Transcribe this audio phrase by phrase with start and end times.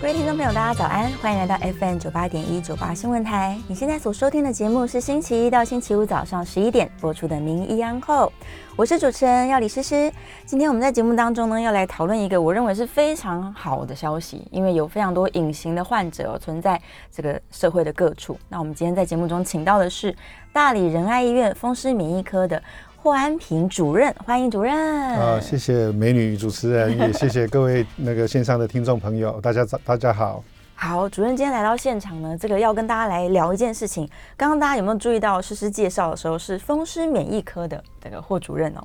[0.00, 3.58] 各位听众朋友，大家早安，欢迎来到 FM 九八点一九八新闻台。
[3.66, 8.26] 你现在所收听的节目是星期一到星期五早上十一点播出的《名医安后》，
[8.76, 10.10] 我是主持人要李诗诗。
[10.46, 18.38] 今天我们在节目当中呢，要来讨论一个我认为是非常好的消息，因为有非常多隐形的患者存在这个社会的各处。
[18.48, 20.14] 那我们今天在节目中请到的是
[20.52, 22.62] 大理仁爱医院风湿免疫科的。
[23.00, 24.74] 霍安平主任，欢迎主任。
[24.76, 30.42] 啊，谢谢美女主持人， 也谢谢各位那个线上的听众朋友，大家早，大家好。
[30.74, 34.08] 好，主任今天来到现场呢，这个要跟大家来聊一件事情。
[34.36, 38.82] 刚刚大家有没有注意到，诗诗介绍的时候是风湿免疫科的这个霍主任哦。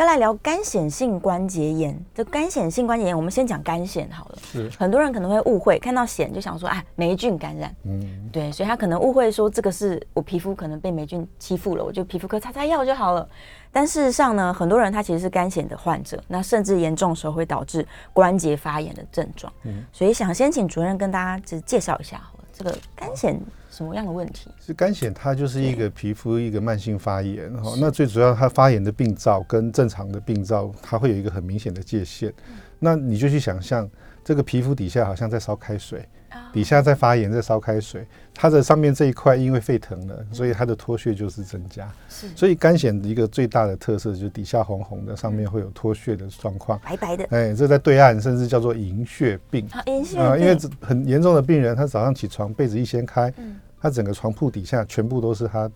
[0.00, 4.38] 要来聊干显性关节炎，这干显性关节炎，我们先讲干显好了。
[4.40, 7.76] 是，很多人可能会误会，看到癣就想说，哎，霉菌感染。
[7.84, 13.28] 嗯，对，所以他可能误会说这个是我皮肤可能被霉菌欺负了，我就皮肤科擦擦药就好了。
[13.70, 19.52] 但事实上呢，很多人他其实是干癣的患者，那甚至严重时候会导致关节发炎的症状。
[19.64, 22.18] 嗯，所以想先请主任跟大家只介绍一下
[22.54, 23.36] 这个干癣。
[23.70, 24.50] 什么样的问题？
[24.60, 27.74] 是肝癣，它就是一个皮肤一个慢性发炎哈。
[27.78, 32.32] 那最主要它发炎的病灶跟正常的病灶，它会有一个很明显的界限。
[32.78, 33.88] 那你就去想象，
[34.24, 36.06] 这个皮肤底下好像在烧开水，
[36.52, 38.06] 底下在发炎，在烧开水。
[38.34, 41.86] 它的上面这一块因为沸腾了，所以它的脱屑就是增加。
[42.08, 47.26] 是，所以肝癣一个最大的特色就是底下红红的，上面会有脱屑的状况，白白的。
[47.30, 49.68] 哎，这在对岸甚至叫做银屑病。
[49.86, 53.32] 银屑啊，因为很严重的病人，他早上起床被子一掀开，
[53.80, 55.70] 他整个床铺底下全部都是他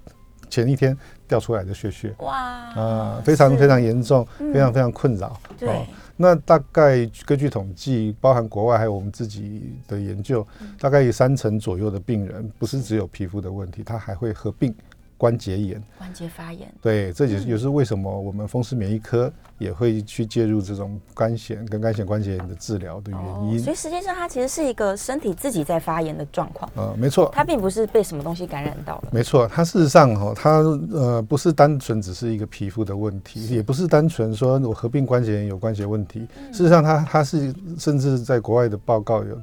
[0.49, 0.97] 前一天
[1.29, 2.15] 掉出来的血血。
[2.21, 5.39] 哇啊，非常非常严重，非常非常困扰。
[5.59, 5.69] 对。
[6.17, 10.47] 那大概根据统计，包含国外还有我们自己的研究，
[10.79, 14.75] 大概有三成左右的病人不是只有皮肤的问题，他还会合并。
[15.17, 23.59] 关节炎、关节发炎，对，这也也是为什么我们风湿免疫科也会去介入这种肝癣跟肝癣关节炎的治疗的原因。
[23.59, 26.71] 所以实际上它其实是一个身体自己在发炎的状况。
[26.75, 29.09] 呃，没错，它并不是被什么东西感染到了。
[29.13, 30.59] 没错，它事实上哈，它
[30.93, 36.27] 呃不是单纯只是一个皮肤的问题，也不是单纯说我合并关节炎有关节问题。
[36.53, 39.41] 事实上，它它是甚至在国外的报告有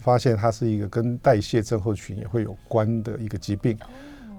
[0.00, 3.78] 发现，它是一个跟代谢症候群也会有关的一个疾病。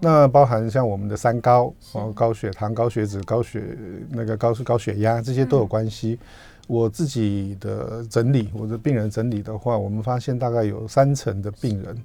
[0.03, 3.63] 那包含像我们的三高哦，高血糖、高血脂、高血
[4.09, 6.19] 那个高高血压，这些都有关系。
[6.67, 12.03] 我自己的整理，我的病人整理的话，我们发现大概有三成的病人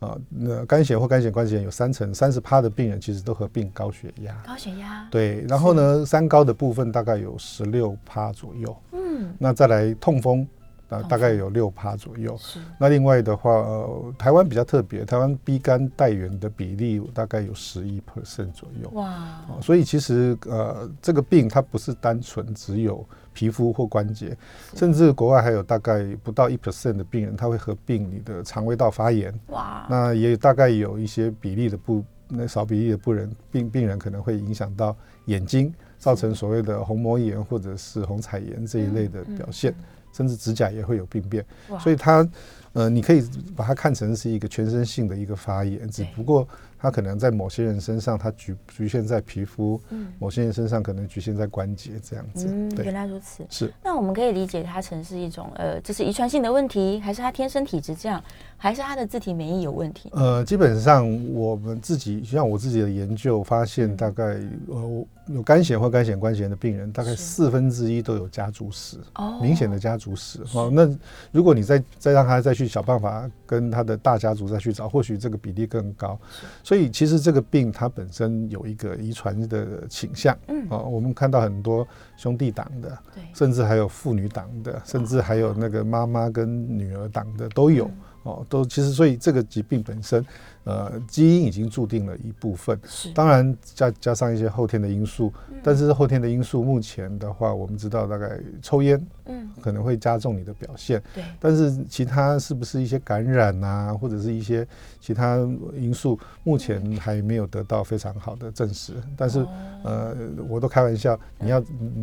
[0.00, 4.36] 啊，那肝血或肝血关节炎有三成，三十趴的病人其实都合并高血压。
[4.46, 8.76] 高血压对，然后呢，三高的部分大概有十六趴左右。
[8.92, 10.46] 嗯，那再来痛风。
[10.90, 12.36] 啊，大概有六趴左右。
[12.36, 12.58] 是。
[12.78, 18.90] 那另外的话，呃，台湾比较特别，台湾 B 肝带源的比例大概有十一 percent 左右。
[18.90, 19.40] 哇。
[19.62, 24.36] 所以其实呃，这个病它不是单纯只有皮肤或关节，
[24.74, 29.32] 甚至国外还有大概不到一 percent 的病人，他会合并你的肠胃道发炎。
[29.48, 29.86] 哇。
[29.88, 34.96] 那也大概有一些比例的不，那少比例的不人病病人可能会影响到
[35.26, 39.72] 眼睛，造成所谓的虹膜炎或者是虹彩炎这一类的表现。
[40.12, 41.44] 甚至指甲也会有病变，
[41.80, 42.28] 所以它，
[42.72, 43.22] 呃，你可以
[43.56, 46.46] 把它看成是一个全身性的一个发炎，只不过。
[46.82, 49.78] 它可能在某些人身上，它局局限在皮肤；
[50.18, 52.46] 某些人身上可能局限在关节，这样子。
[52.48, 53.44] 嗯，原来如此。
[53.50, 53.70] 是。
[53.84, 58.24] 那我们可以理解它成是一种，呃，这是遗传性的问题，还是他天生体质这样，
[58.62, 60.10] 还是他的自体免疫有问题？
[60.12, 64.38] 呃，基本上我们自己像我自己的研究发现，大概
[64.68, 70.40] 呃有肝癣或肝癣关节炎的病人，大概四分之一都有家族史，哦，明显的家族史。
[70.52, 70.86] 哦，那
[71.32, 76.18] 如果你再再让他再去想办法跟他的大家族再去找，或许这个比例更高。
[76.62, 81.88] 所以其实这个病它本身有一个遗传的倾向，嗯，哦，我们看到很多
[82.18, 87.90] 兄弟党的，对，甚至还有妇女党的，甚至还有那个妈妈跟女儿党的都有，
[88.22, 90.24] 哦，都其实所以这个疾病本身。
[90.64, 95.32] 呃，基因已经注定了一部分，是当然加加上一些后天的因素，
[95.62, 104.68] 但是后天的因素目前的话，我们知道大概抽烟，嗯，可能会加重你的表现，对，但是其他是不是一些感染啊，或者是一些
[105.00, 105.38] 其他
[105.74, 108.92] 因素，目前还没有得到非常好的证实。
[109.16, 109.44] 但是
[109.82, 110.14] 呃，
[110.46, 111.58] 我都开玩笑，你要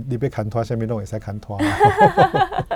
[0.07, 1.59] 你被砍脱，下面弄也在砍脱。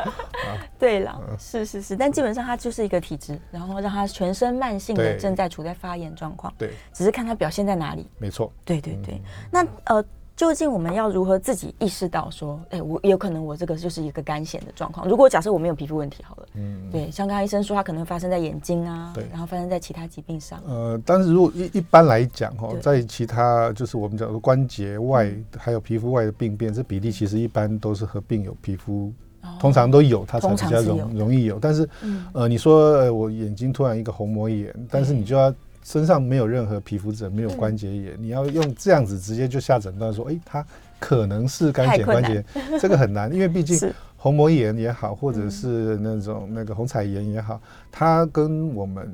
[0.80, 8.08] 对了，是是是，但基本上它就是一个体质，然后让它全身慢性的正在处在发炎状况，对，只是看它表现在哪里。
[8.18, 9.22] 没错，对对对。
[9.52, 10.04] 那呃，
[10.36, 15.08] 究竟我们要如何自己意识到说，哎，我有可能我这个就是一个干癣的状况。
[15.08, 20.60] 如果假设我没有皮肤问题好了，嗯，对，像刚才医生说，它可能发生在眼睛啊，对，然后发生在其他疾病上。
[20.66, 29.14] 呃，但是如果一一般来讲哈，在其他就是我们讲的关节外还有皮肤外的病变，这比例其实一般都是合并有皮肤，
[29.60, 31.60] 通常都有，它才比较容容易有。
[31.60, 31.88] 但是，
[32.34, 35.54] 呃，你说呃我眼睛突然一个虹膜炎，但是你就要。
[35.84, 40.64] 身上没有任何皮肤疹，没有关节炎，你要用这样子直接就下诊断说，哎，它
[41.00, 42.46] 可能是干癣关节，
[42.80, 43.92] 这个很难，因为毕竟。
[44.22, 47.60] 虹膜炎也好，或者是那种那个虹彩炎也好，
[47.92, 49.12] 它跟我们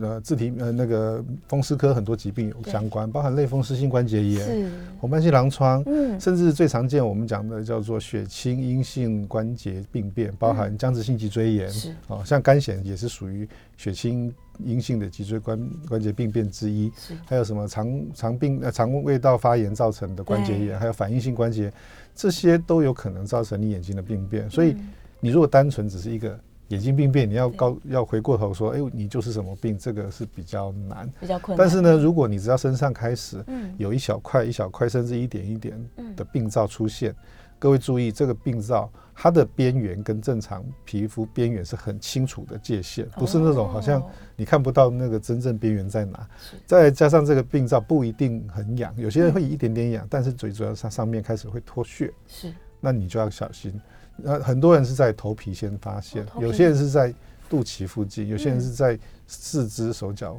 [0.00, 4.70] 呃自体呃那个风湿科很多疾病有相关，包含类风湿性关节炎、
[5.00, 11.92] 红斑性狼疮，嗯，甚至最常见我们讲的叫做血清阴性关节病变，包含僵直性脊椎炎，是。
[12.06, 14.32] 哦，像肝癣也是属于血清
[14.64, 21.72] 阴性的脊椎关关节病变之一，是还有什么肠肠病呃肠胃道发炎造成的关节炎，还有反应性关节。
[22.14, 24.74] 这些都有可能造成你眼睛的病变，所以
[25.20, 26.38] 你如果单纯只是一个
[26.68, 31.58] 眼睛病变，你要高要回过头说，哎，你就是什么病，这个是比较难，比较困难。
[31.58, 33.44] 但是呢，如果你只要身上开始
[33.76, 35.78] 有一小块、一小块，甚至一点一点
[36.16, 37.14] 的病灶出现。
[37.58, 44.02] 各位注意，这个病灶它的边缘跟正常皮肤边缘是很清楚的界限，不是那种好像
[44.36, 46.28] 你看不到那个真正边缘在哪。
[46.66, 53.80] 再加上这个病灶不一定很痒，有些人会一点点痒，但是最主要上上面开始会脱屑，是，那你就要小心。
[54.16, 57.12] 那很多人是在头皮先发现，有些人是在
[57.48, 60.38] 肚脐附近，有些人是在四肢手脚。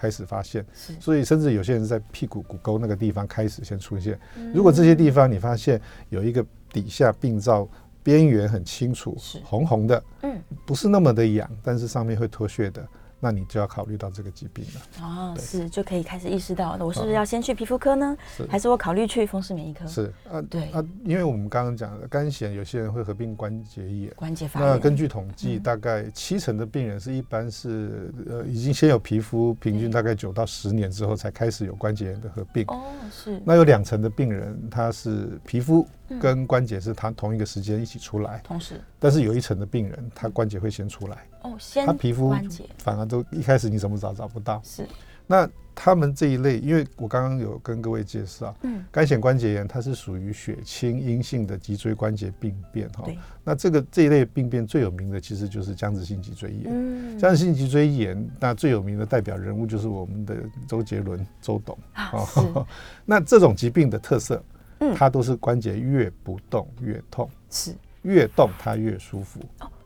[0.00, 0.64] 开始发现，
[1.00, 4.16] 所以甚至有些人在屁股骨沟那个地方开始先出现。
[4.54, 7.68] 如果这些地方你发现有一个底下病灶
[8.08, 9.14] 边缘很清楚，
[9.44, 12.82] 红红的，嗯，不是那么的痒，但是上面会脱屑的。
[13.20, 18.16] 那你就要考虑到这个疾病了哦，是就可以开始意识到，我是不是要先去皮肤科呢？
[18.48, 19.84] 还是我考虑去风湿免疫科？
[19.88, 24.68] 是啊，对啊，因为我们刚刚讲的肝癣，有些人会合并关节炎，关节发炎。
[24.70, 32.64] 那根据统计，大概七成的病人是一般是呃已经先有皮肤，平均大概九到十年之后才开始有关节炎的合并。
[32.68, 33.42] 哦，是。
[33.44, 35.84] 那有两成的病人他是皮肤
[36.20, 41.26] 跟关节是他同一个时间一起出来，同时，但是有一成的病人他关节会先出来。
[41.42, 42.34] 哦，先他皮肤
[42.78, 44.60] 反而都一开始你怎么找找不到？
[44.64, 44.86] 是，
[45.26, 53.04] 那他们这一类，因为我刚刚有跟各位介绍，嗯，干癣关节炎它是属于血清阴性的脊椎关节病变哈。
[53.44, 56.64] 那这个这一类病变最有名的其实就是僵直性脊椎炎。
[56.66, 60.34] 嗯，僵直性脊椎炎，那最有名的代表人物就是我们的
[60.66, 62.26] 周杰伦周董啊。
[63.06, 64.42] 那这种疾病的特色，
[64.80, 67.74] 嗯，它都是关节越不动越痛，是。
[68.02, 69.40] 越动它越舒服。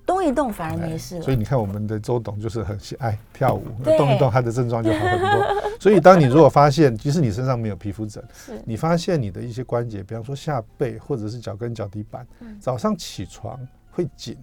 [0.04, 3.64] 动一动反而没事了，所以你看我们的周董就是很爱跳舞，
[3.96, 5.46] 动一动他的症状就好很多。
[5.80, 8.22] 所以当你如果发现，即使你身上没有皮肤疹，
[8.66, 12.26] 你发现你的一些关节，比方说下背或者是脚跟脚底板，
[12.60, 13.58] 早上起床
[13.92, 14.36] 会紧，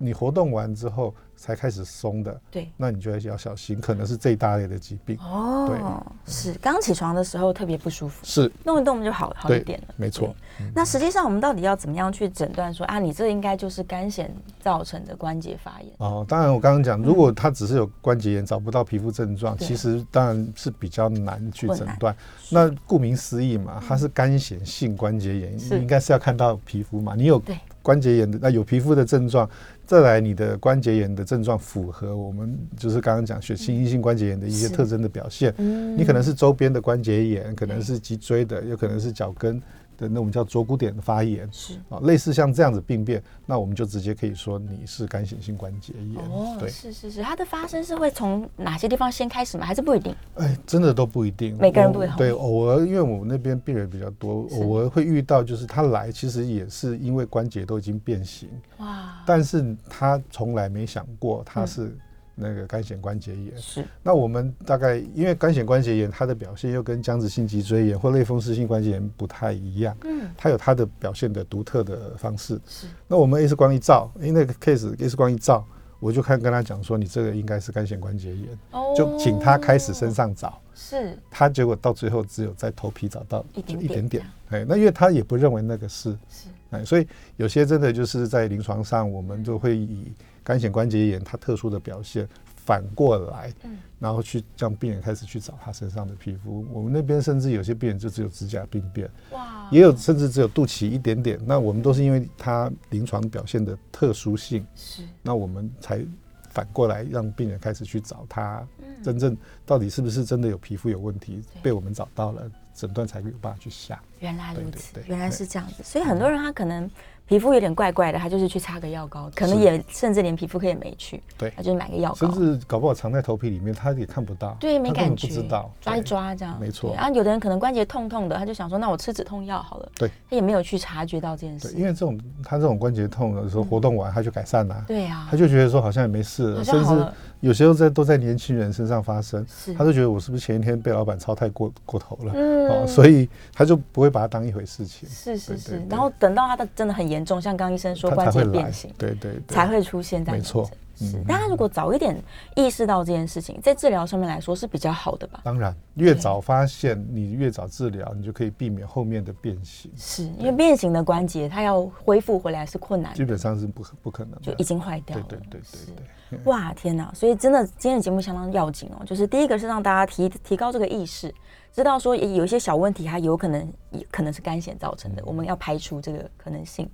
[0.00, 1.14] 你活动完之后。
[1.40, 5.64] 才开始松的，对，那你就要要小心，可能是这一大类的疾病哦。
[5.66, 10.36] 对，是刚起床的时候特别不舒服，是弄一动就好好一点了，没错。
[10.74, 14.28] 那实际上我们到底要怎么样去诊断说啊，你这应该就是肝癣
[14.60, 15.90] 造成的关节发炎？
[15.96, 22.14] 哦，当然我刚刚讲，如果他只是有关节炎，找不到皮肤症状，其实当然是比较难去诊断。
[22.50, 27.14] 那顾名思义嘛，它是肝癣性关节炎，应该是要看到皮肤嘛。
[27.16, 27.42] 你有
[27.82, 29.48] 关节炎的，那有皮肤的症状。
[29.86, 35.54] 再来，你的关节炎的症状符合我们就是刚刚讲血清阴性关节炎的一些特征的表现。
[35.96, 39.60] 你可能是周边的关节炎，可能是脊椎的，有可能是脚跟。
[40.00, 46.24] 的那我们叫左骨点的发炎是啊，类似像这样子病变，那我们就直接可以说你是干性性关节炎。
[46.30, 49.66] 哦，对，是是是，它的发生是会从哪些地方先开始吗？
[49.66, 50.14] 还是不一定？
[50.36, 52.16] 哎，真的都不一定，每个人不同。
[52.16, 61.96] 对，偶尔因为我们那边病人比较多，偶尔会遇到，就是他来其实也是因为关节都已经变形，哇，但是他从来没想过他是。
[62.40, 63.56] 那个肝显关节炎。
[63.56, 72.60] 是，那我们大概因为肝显关节炎它的表现又跟僵直性脊椎炎或类风湿性关节炎不太一样，嗯，它有它的表现的独特的方式。
[72.66, 75.64] 是，那我们 X 光一照，因为那个 case X 光一照，
[75.98, 87.06] 我就看跟他讲说，你这个应该是肝显关节炎，哦，就请他开始身上找，是，他结果到最后只有在头皮找到一点一点点，哎，那因为他也不认为那个是，是，哎，所以
[87.36, 90.12] 有些真的就是在临床上，我们就会以。
[90.42, 96.64] 肝显关节炎，它特殊的表现反过来，嗯，然后去让病人开始去找他身上的皮肤。
[96.72, 101.40] 我们那边甚至有些病人就只有指甲病变，哇，也有甚至只有肚脐一点点。
[101.44, 106.04] 那我们都是因为他临床表现的特殊性，是，那我们才
[106.50, 108.66] 反过来让病人开始去找他
[109.02, 114.00] 真正到底是不是真的有皮肤有问题，被我们找到了，诊断才有办法去下。
[114.20, 116.88] 原来如此，原来是这样子，所以很多人他可能。
[117.30, 126.92] 皮肤有点怪怪的，他就是去擦个药膏，可能也甚至连皮肤科也没去，对，他就是买个药膏，甚至搞不好藏在头皮里面，他也看不到，对，没感觉，不知道，抓一抓这样，没错。
[126.96, 137.06] 然后有的人可能关节痛痛的，他就想说，那我吃止痛药好了，对，他也没有去察觉到这件事，因为这种他这种关节痛的时候活动完他就改善了，对呀，他就觉得说好像也没事，了，甚至
[137.40, 139.44] 有时候在都在年轻人身上发生，
[139.76, 147.90] 他就觉得我是不是前一天被老板操太过过头了，嗯，所以他就不会把它当一回事情，是是是，然后等到他的真的很严重，像刚医生。
[147.90, 150.70] 说关节变形，对对，才会出现在没错。
[151.06, 152.16] 是，大家如果早一点
[152.54, 155.40] 意识到这件事情，在治疗上面来说是比较好的吧？
[155.44, 159.90] 当然，越早发现，你越早治疗，你就可以避免后面的变形。
[159.96, 165.22] 是因为变形的关节，它要恢复回来是困难，基本上是不可不可能，就已经坏掉了。
[165.28, 166.40] 对对对对对。
[166.44, 167.10] 哇，天哪！
[167.12, 171.34] 所以真的今天的节目相当要紧哦，就是第一个是让大家提提高这个意识，
[171.72, 176.88] 知道说有一些小问题，它有可能也可能是肝癣造成的，我们要排除这个可能性。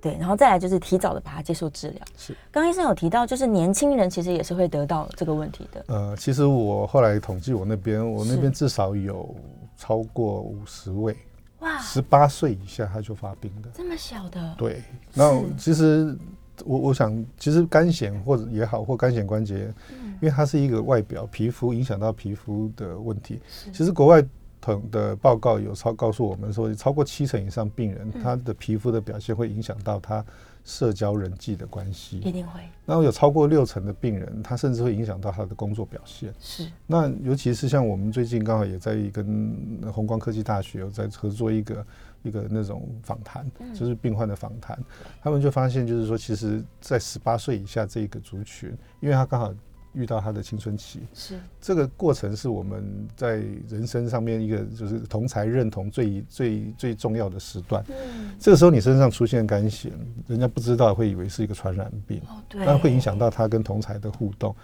[0.00, 2.00] 对，然后再来就是提早的把它接受治疗。
[2.16, 5.84] 是，刚医生有提到，就是年轻人其实也是会得到这个问题的。
[5.88, 9.34] 呃，其实我后来统计，我那边我那边至少有
[9.76, 11.16] 超过五十位，
[11.58, 14.54] 哇，十八岁以下他就发病的，这么小的。
[14.56, 16.16] 对，那其实
[16.64, 19.72] 我我想，其实肝癣或者也好，或肝癣关节，
[20.20, 23.40] 因为它是一个外表皮肤影响到皮肤的问题，
[23.72, 24.24] 其实国外。
[24.60, 30.24] 同的报告有超告诉我们说，超过七成以上病人，他的皮肤的表现会影响到他
[30.64, 32.60] 社交人际的关系，一定会。
[32.84, 36.32] 然后有超过六成的病人，他甚至会影响到他的工作表现。
[36.38, 36.70] 是。
[36.86, 41.86] 那尤其是像我们最近刚好也在跟红光科技大学有在合作一个
[42.22, 44.78] 一个那种访谈，就是病患的访谈，
[45.22, 49.52] 他们就发现就是说，其实，在十八岁以下这个族群，因为他刚好。
[49.92, 57.84] 遇到他的青春期，是这个过程是我们在人生上面一个就是同才认同最最最重要的时段。
[57.88, 59.92] 嗯，这个时候你身上出现肝炎，
[60.28, 64.54] 人家不知道会以为是一个传染病，哦，对，但会影响到他跟同才的互动，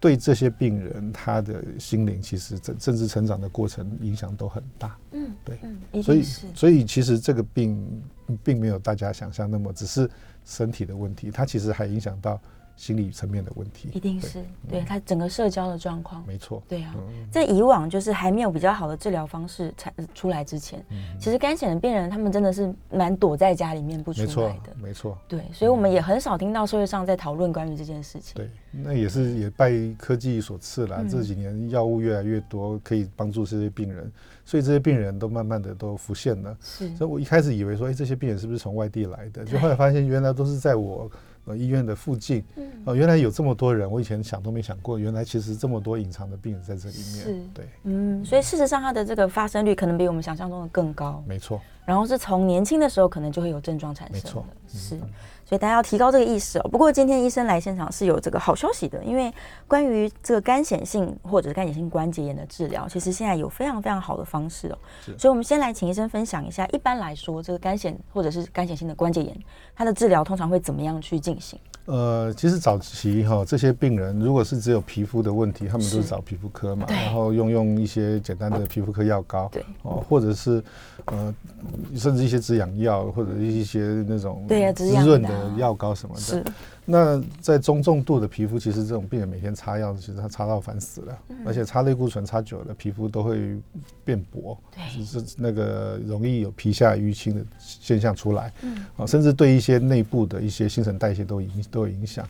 [0.00, 4.96] 对这些病人他的心灵其实甚甚至成长的过程影响都很大。
[5.12, 5.58] 嗯，对，
[5.92, 6.22] 嗯，所以
[6.54, 8.02] 所以其实这个病
[8.42, 10.08] 并没有大家想象那么只是
[10.44, 12.40] 身体的问题，它其实还影响到。
[12.80, 16.62] 心理层面的问题，一定是对他整个社交的状况，没错。
[16.66, 16.96] 对啊，
[17.30, 20.82] 在以往就是还没有比较好的治疗方式才出来之前，
[21.18, 25.18] 其实肝癣的病人他们真的是蛮躲在家里面不出来的，没错。
[25.28, 28.32] 对，所以我们也很少听到社会上在讨论关于这件事情。
[28.34, 34.10] 对，那也是也拜科技所赐了，这几年药物越来越多，可以帮助这些病人，
[34.46, 36.56] 所以这些病人都慢慢的都浮现了。
[36.62, 39.44] 是，所以我一开始以为说，哎，这些病人是不是从外地来的？
[39.44, 41.10] 就后来发现，原来都是在我。
[41.46, 42.44] 呃，医院的附近，
[42.84, 47.50] 哦，原来有这么多人，我以前想都没想过，原来其实这么多隐藏的病人在这里面。
[47.54, 51.22] 对，嗯，所以事实上，它的这个发生率可能比我们想象中的更高。
[51.26, 51.60] 没错。
[51.86, 54.14] 然后是从年轻的时候，可能就会有症状产生。
[54.14, 55.00] 没错，是。
[55.50, 56.68] 所以大家要提高这个意识哦。
[56.70, 59.34] 不过今天医生来现场是有这个好消息的，因为
[59.66, 64.78] 关于这个肝显性或者是肝显性关节炎的治疗，其实现在有非常非常好的方式哦。
[65.18, 69.36] 所以我们先来请医生分享一下，一般来说这个肝显或者是肝显性的关节炎，
[69.74, 71.58] 它的治疗通常会怎么样去进行？
[71.86, 79.64] 呃，其实早期哈，这些病人如果是只有皮肤的问题，他们都是找皮肤科嘛，然后用用一些简单的皮肤科药膏，对。
[79.82, 80.62] 哦，或者是
[81.06, 81.34] 呃，
[81.96, 86.44] 甚至一些止痒药或者一些那种滋润的药膏什么的。
[86.90, 93.56] 那在中重度的皮肤，其实这种病人每天擦药，其实他擦到烦死了，而且擦类固醇擦久了，皮肤都会
[94.04, 94.58] 变薄，
[95.06, 98.52] 是那个容易有皮下淤青的现象出来，
[98.96, 102.28] 啊，甚至对一些内部的一些新陈代谢都影都有影响。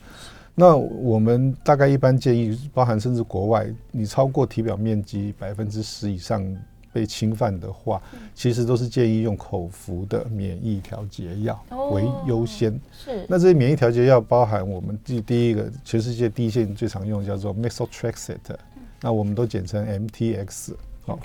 [0.54, 6.44] 那我们大概一般建议，包含甚至国外，你超过体表面积百分之十以上。
[6.92, 8.00] 被侵犯的话，
[8.34, 12.72] 其实都是建议用口服的免疫调节药为优先。
[12.92, 13.24] 是。
[13.28, 18.56] 那这些免疫调节药包含我们第第一个全世界第一线最常用的叫做 Methotrexate，
[19.00, 20.74] 那我们都简称 MTX。
[21.06, 21.18] 好。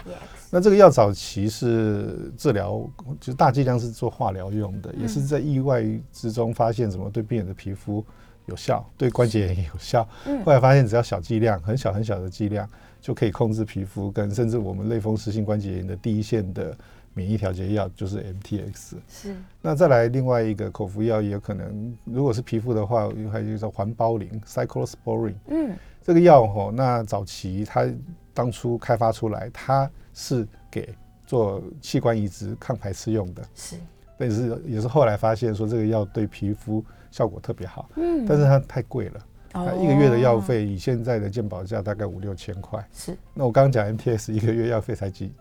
[0.51, 2.87] 那这个药早期是治疗，
[3.19, 8.05] 就大剂量是做化疗用的，也是在意外之中发现什么对病人的皮肤
[8.45, 10.07] 有效，对关节也有效。
[10.45, 12.69] 后来发现只要小剂量，很小很小的剂量。
[13.05, 16.75] 就可以控制皮肤跟甚至我们类风湿性关节炎的第一线的
[17.13, 18.95] 免疫调节药就是 MTX。
[19.07, 19.35] 是。
[19.61, 25.35] 那再来另外一个口服药也有可能，如果是皮肤的话，还有一个叫环孢林 （Cyclosporin）。
[25.49, 25.77] 嗯。
[26.01, 27.87] 这个药哈，那早期它
[28.33, 30.89] 当初开发出来，它是给
[31.27, 33.43] 做器官移植抗排斥用的。
[33.53, 33.75] 是。
[34.17, 37.87] 但是也是后来发现说这个药对皮肤效果特别好。
[37.97, 38.25] 嗯。
[38.27, 39.25] 但是它太贵了。
[39.55, 42.85] 它一个月的药费以现在的健保价大概五六千块。
[42.93, 43.17] 是。
[43.33, 45.31] 那我刚刚讲 MTS 一个月药费才几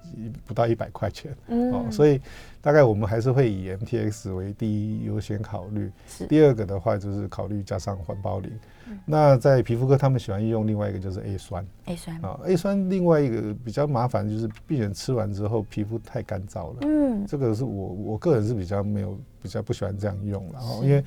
[0.47, 2.21] 不到一百块钱，哦，所以
[2.61, 5.91] 大概我们还是会以 M T S 为第一优先考虑。
[6.07, 6.27] 是。
[6.27, 8.51] 第二个的话就是考虑加上环保磷。
[9.07, 11.67] 那在皮肤科，他们喜欢用另外一个就是 A 酸。
[11.87, 16.77] A 酸啊，A 酸另外一个比较麻烦就是病人吃完之后皮肤太干燥了。
[16.83, 21.03] 嗯，这个是我我个人是比较没有比较不喜欢这样用了，因为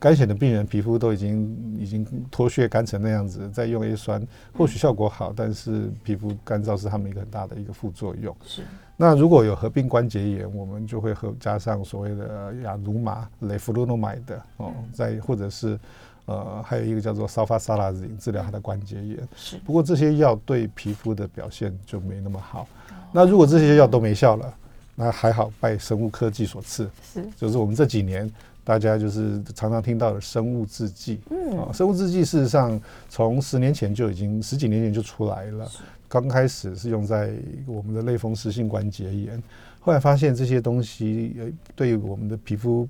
[0.00, 4.26] 干癣的病人皮肤都已经已经脱屑干成那样子，再用 A 酸
[4.56, 8.34] 或许效果好，但是皮肤干燥是他们一个很大的一个副作用。
[8.44, 8.62] 是。
[8.96, 15.78] 那如果有合并关节炎，我们就会和加上所谓的亚鲁马、雷弗洛诺买的哦，再或者是。
[16.26, 19.18] 呃，还有一个叫做沙发沙拉子治疗它的关节炎。
[19.34, 22.68] 是，不过这些药对皮肤的表现就没那么好。
[23.10, 24.54] 那如果这些药都没效了，
[24.94, 26.88] 那还好拜生物科技所赐。
[27.02, 28.30] 是，就是我们这几年
[28.64, 31.20] 大家就是常常听到的生物制剂。
[31.30, 35.68] 嗯，啊，生物制剂事实上从十年前就已经十几年前就出来了。
[36.08, 37.32] 刚开始是用在
[37.66, 39.42] 我们的类风湿性关节炎，
[39.80, 42.88] 后来发现这些东西呃对我们的皮肤。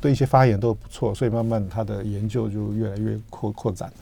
[0.00, 3.92] 对一些发言都不错，所以慢慢他的研究就越来越扩扩展。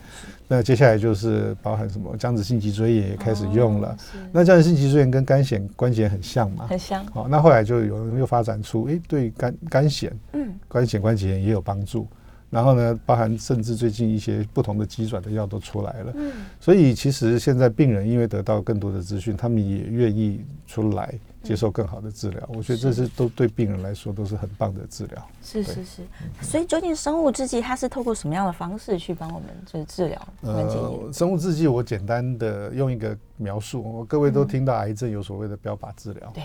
[0.49, 3.97] 那接下来就是包含什么僵直性脊椎炎也开始用了。
[4.33, 6.67] 那僵直性脊椎炎跟肝癣关节很像嘛？
[6.67, 7.07] 很像。
[7.07, 12.07] 好，那后来就有人又发展出，哎，对肝肝癣、嗯，肝癣关节炎也有帮助。
[12.51, 16.13] 然后呢，包含甚至最近一些不同的急转的药都出来了。
[16.17, 16.33] 嗯。
[16.59, 21.15] 所以其实现在病人因为得到更多的资讯，他们也愿意出来。
[21.43, 25.29] 接受更好的治疗，我觉得这是都对病人来说都是很棒的治疗。
[25.43, 26.03] 是是是，
[26.43, 31.13] 所以究竟生物制剂它是透过什么样的方式去帮我们就是治疗关节炎？
[31.13, 36.31] 生物制剂我简单的用一个描述，各位都听到癌症有所谓的标靶治疗。
[36.35, 36.43] 对，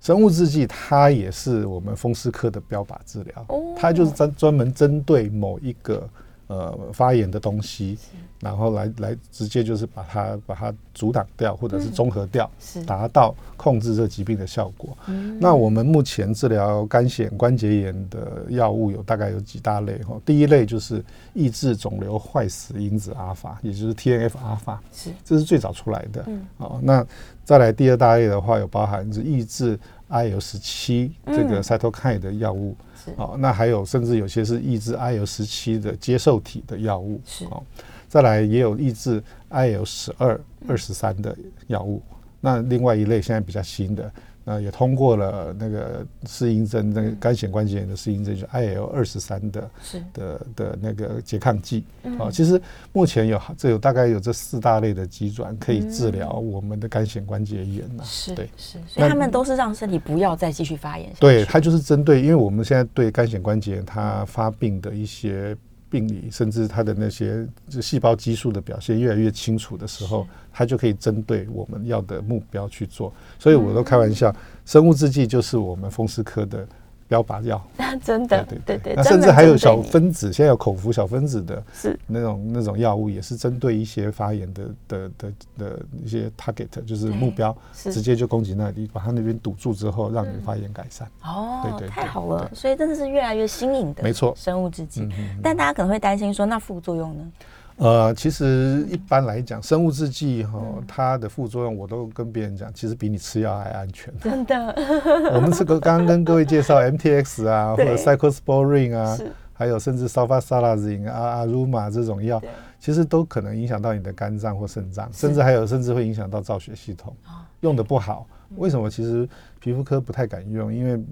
[0.00, 3.46] 生物制剂它也是我们风湿科的标靶治疗，
[3.76, 6.08] 它就是专专门针对某一个。
[6.52, 7.96] 呃，发炎的东西，
[8.38, 12.50] 然后来来直接就是把它把它阻挡掉，或者是中和掉，
[12.86, 14.94] 达到控制这疾病的效果。
[15.40, 20.20] 那我们目前治疗肝癣关节炎的药物有大概有几大类哈。
[20.26, 26.22] 第一类就是抑制肿瘤坏死因子阿尔法，也就是 T N F 阿尔法，是这是最早出来的。
[26.58, 27.02] 哦，那
[27.44, 29.78] 再来第二大类的话，有包含是抑制
[30.12, 32.76] I L 十七这个 cytokine 的药物。
[33.16, 37.60] 哦，那还有甚至有些是抑制 IL 十七的接受体的药物，是哦，
[38.08, 39.20] 再来也有抑制
[39.50, 42.00] IL 十二、二十三的药物。
[42.40, 44.12] 那另外一类现在比较新的。
[44.44, 49.70] 那也通过了那个适应症，那个肝显关节炎的适应症，就 IL 二十三的
[50.12, 51.84] 的的那个拮抗剂
[52.18, 52.30] 啊。
[52.30, 52.60] 其实
[52.92, 58.02] 目前有这有大概有这四大类的机转可以治疗我们的肝显关节炎呐。
[58.04, 58.78] 是，对，是。
[58.88, 61.12] 所以他们都是让身体不要再继续发炎。
[61.20, 65.56] 对，它就是针对，因为我们现在对肝显关节炎它发病的一些。
[65.92, 73.12] 病理甚至它的那些就细胞激素的表现越来越清楚的时候，它就可以针对我们要的目标去做。
[73.38, 76.66] 所以我都开玩笑，生物制剂就是我们风湿科的。
[77.12, 77.62] 标靶药，
[78.02, 81.98] 真的，对对对，那甚至还有小分子，现在有口服小分子的，是。
[82.06, 91.06] 那种那种药物，也是针对一些发炎的的的的一些 target，就是目标，直接就攻击那里，把它那边堵住之后，让你发炎改善。
[91.22, 95.06] 哦，对对，太好了，所以真的是越来越新颖的，没错，生物制剂。
[95.42, 97.30] 但大家可能会担心说，那副作用呢？
[97.76, 104.12] 呃，其实一般来讲，生物制剂哈，它的副作用我都跟别人讲，其实比你吃药还安全。
[104.20, 104.74] 真的，
[105.34, 109.18] 我们这个刚刚跟各位介绍 MTX 啊，或者 Cyclosporin 啊，
[109.52, 112.40] 还有甚至 Sulfasalazine 啊、阿鲁玛这种药，
[112.78, 117.16] 其实都可能影响到你的肝脏或肾脏，甚至还有甚至会影响到造血系统。
[117.60, 118.90] 用的不好，为什么？
[118.90, 119.28] 其实
[119.60, 121.02] 皮肤科不太敢用，因为。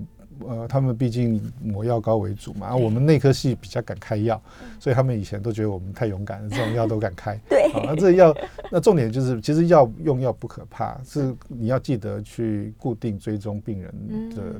[0.49, 4.41] 呃，他们毕竟抹药膏为主嘛，啊，我们内科系比较敢开药，
[4.79, 7.39] 所以他们以前都觉得我们太勇敢了，这种药都敢开。
[7.49, 8.35] 对，好啊，这药，
[8.71, 13.95] 那重点就是，其实药用药不可怕，是你要记得去固定追踪病人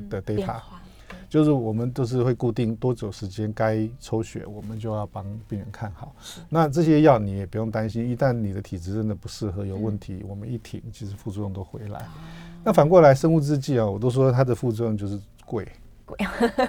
[0.09, 0.55] 的的 data，
[1.29, 6.15] 就是我们都是会固定多久时间该抽血，我们就要帮病人看好。
[6.49, 12.05] 那这些药你也不用担心，一旦你的体质真的不适合有问题，我们一停，其实副作用都回来。
[12.63, 15.19] 那反过来生物制剂啊，我都说它的副作用就是。
[15.45, 15.67] 贵。
[16.03, 16.17] 贵，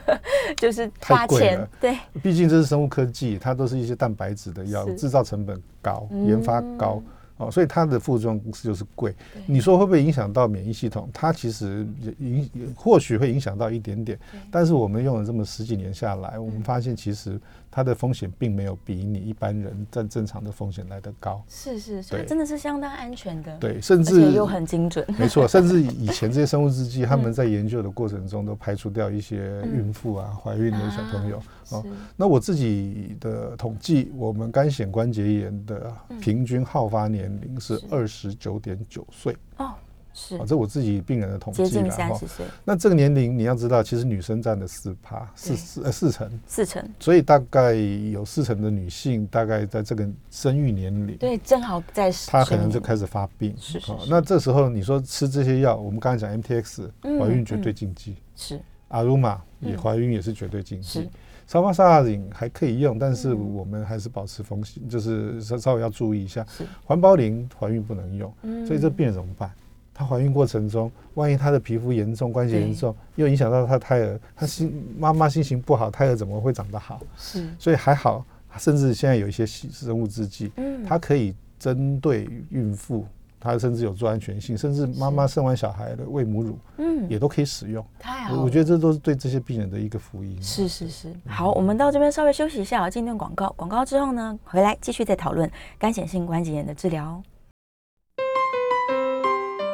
[0.56, 1.68] 就是太贵了。
[1.80, 7.02] 对，毕竟这是生物科技，它都是一些蛋白质的药，制造成本高，研发高
[7.38, 9.12] 哦，所以它的副作用就是贵。
[9.46, 11.08] 你说会不会影响到免疫系统？
[11.12, 11.84] 它其实
[12.20, 14.16] 影或许会影响到一点点，
[14.50, 17.40] 但是我们用了这么十几年下来，我们发现其实
[17.74, 21.42] 它的风险并没有比你一般人在正常的风险来得高。
[21.48, 23.56] 是是是，真的是相当安全的。
[23.56, 25.02] 对，甚至又很精准。
[25.18, 31.42] 没错，甚至以前这些生物制剂，他们在研究的过程中都排除掉一些孕妇啊、怀孕的小朋友。
[31.70, 31.82] 哦，
[32.14, 39.34] 那我自己的统计，我们肝显关节炎的平均好发年龄是二十九点九岁。
[39.56, 39.72] 哦。
[40.14, 42.44] 是，这我自己病人的统计接近三十岁。
[42.64, 46.86] 那这个年龄你要知道，其实女生占了四趴，四四呃四成，四成。
[47.00, 53.54] 所以大概有四成的女性，大概在这个生育年龄，对，正好在她可能就开始发病。
[53.58, 53.92] 是是。
[54.08, 58.16] 那这时候你说吃这些药，我们刚才讲 MTX，怀孕绝对禁忌。
[58.36, 58.60] 是。
[58.88, 61.08] 阿鲁玛也怀孕也是绝对禁忌。
[61.46, 66.46] 沙巴沙拉林还可以用，但是我们还是保持风险，就是稍稍微要注意一下。
[66.84, 68.32] 环保林怀孕不能用，
[68.66, 69.50] 所以这病人怎么办？
[69.94, 77.00] 她怀孕过程中，万一她的皮肤严重、关节严重，又影响到她胎儿，她心妈妈心情不好，胎儿怎么会长得好？
[77.16, 78.24] 是，所以还好，
[78.58, 83.06] 甚至现在有一些生物制剂，嗯，它可以针对孕妇，
[83.38, 87.84] 它甚至有做安全性，甚至妈妈生完小孩的喂母乳，嗯，也都可以使用。
[87.98, 90.42] 太好，我觉得这都是对这些病人的一个福音。
[90.42, 97.22] 是是是，好，我们到这边稍微休息一下，进段广告，广告之后呢，回来继续再讨论干显性关节炎的治疗。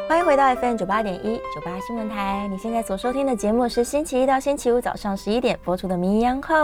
[0.09, 2.49] 欢迎回到 FM 九八点一九八新闻台。
[2.51, 6.55] 你现在所收听的节目是星期一到星期五早上十一点播出的《名医央后》，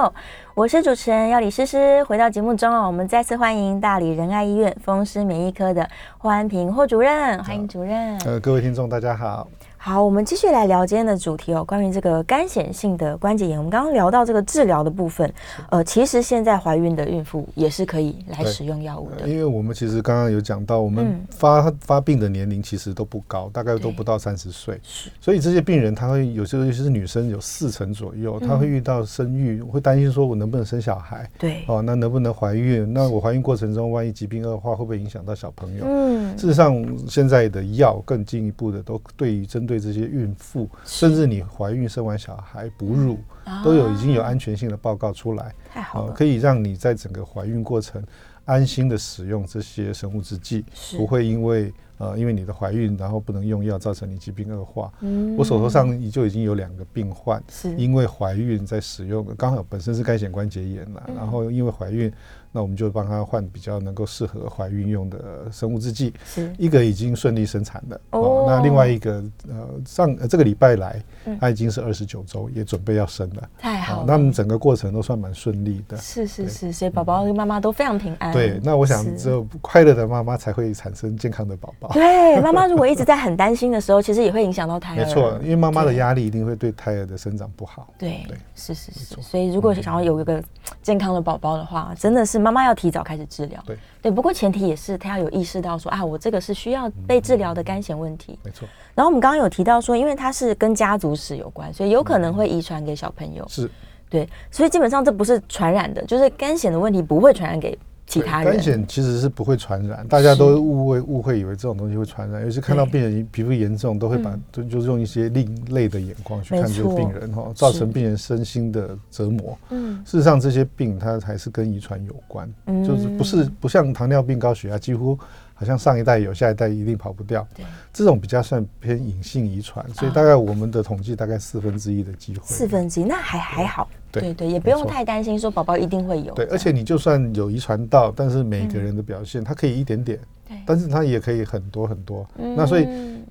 [0.55, 2.03] 我是主持人要李诗诗。
[2.05, 8.19] 回到节目中哦，我们再次欢迎大理仁爱医院风湿免疫科的霍安平霍主任，欢迎主任。
[8.21, 9.47] 呃，各位听众大家好。
[9.87, 13.59] 好，我们继续来聊今天的主题哦，关于这个干显性的关节炎。
[13.59, 15.31] 我们刚刚聊到这个治疗的部分，
[15.69, 19.29] 呃，其实现在怀孕的孕妇也是可以来使用药物的。
[19.29, 24.81] 因为我们其实刚刚有讲到，我们发发病的年龄其实都不高，大概都不到三十岁，
[25.21, 31.29] 所以这些病人他会有些，尤其是女生，有四成左右，她会遇到生育，会担心说我能不能生小孩？
[31.39, 32.91] 对，哦，那能不能怀孕？
[32.91, 35.85] 那我怀孕过程中万一疾病恶化，会不会影响到小朋友？
[35.87, 36.75] 嗯，事实上
[37.07, 40.69] 现在的药更进一步的都对于针对这些孕妇。
[40.85, 43.19] 甚至你怀孕生完小孩哺乳，
[43.65, 48.03] 都有已经有安全性的报告出来，太好了，可以让你在整个怀孕过程
[48.45, 50.65] 安心的使用这些生物制剂，
[50.97, 54.93] 不会因为呃因为你的怀孕然后不能用药，造成你疾病恶化。
[55.37, 57.43] 我手头上就已经有两个病患，
[57.77, 62.13] 因为怀孕在使用，刚好本身是肝显关节炎了，然后因为怀孕。
[62.57, 65.19] 那我们就帮他换比较能够适合怀孕用的
[65.51, 68.45] 生物制剂，是一个已经顺利生产的哦。
[68.47, 71.03] 那另外一个呃上这个礼拜来，
[71.41, 74.05] 他已经是二十九周，也准备要生了，太好。
[74.07, 78.33] 那么整个过程都算蛮顺利的，是是是，所以宝宝跟妈妈都非常平安。
[78.33, 81.89] 对，那我想只有快乐的妈妈才会产生健康的宝宝。
[81.89, 84.99] 对，妈妈如果一直在很担心的时候，其实也会影响到胎儿。
[85.03, 87.93] 没错，因为妈妈的压力一定会对胎儿的生长不好。
[87.99, 89.21] 对对，是是是。
[89.21, 90.41] 所以如果想要有一个
[90.83, 93.25] 健康的宝宝的话，真的是妈妈要提早开始。
[93.27, 98.39] 治疗对对，不过前提也是她要有意识到说啊，我这个是需要被治疗的肝炎问题。
[98.45, 98.69] 没错。
[98.95, 103.45] 然后我们刚刚有提到说，因为它是跟家族史有关，所以有可能会遗传给小朋友。
[103.49, 103.69] 是。
[104.11, 107.77] 对，所以基本上这不是传染的，就是肝炎的问题不会传染给。
[108.07, 119.57] 其他肝癣其实是不会传染，大家都误会误会以为这种东西会传染，尤其看到病人皮肤严重，都会把就就是用一些另类的眼光去看这个病人哈，造成病人身心的折磨。
[119.71, 122.53] 嗯，事实上这些病它还是跟遗传有关，
[122.87, 125.19] 就是不是不像糖尿病、高血压，几乎
[125.55, 127.47] 好像上一代有，下一代一定跑不掉。
[127.55, 133.89] 对，这种比较算偏隐性遗传，所以大概我们的统计大概四分之一的机会，四分之一那还还好。
[134.11, 136.33] 对对，也不用太担心，说宝宝一定会有。
[136.35, 140.19] 对，而且你就算有遗传到，但是每个人的表现，它可以一点点。
[140.67, 142.87] 但是它也可以很多很多，那所以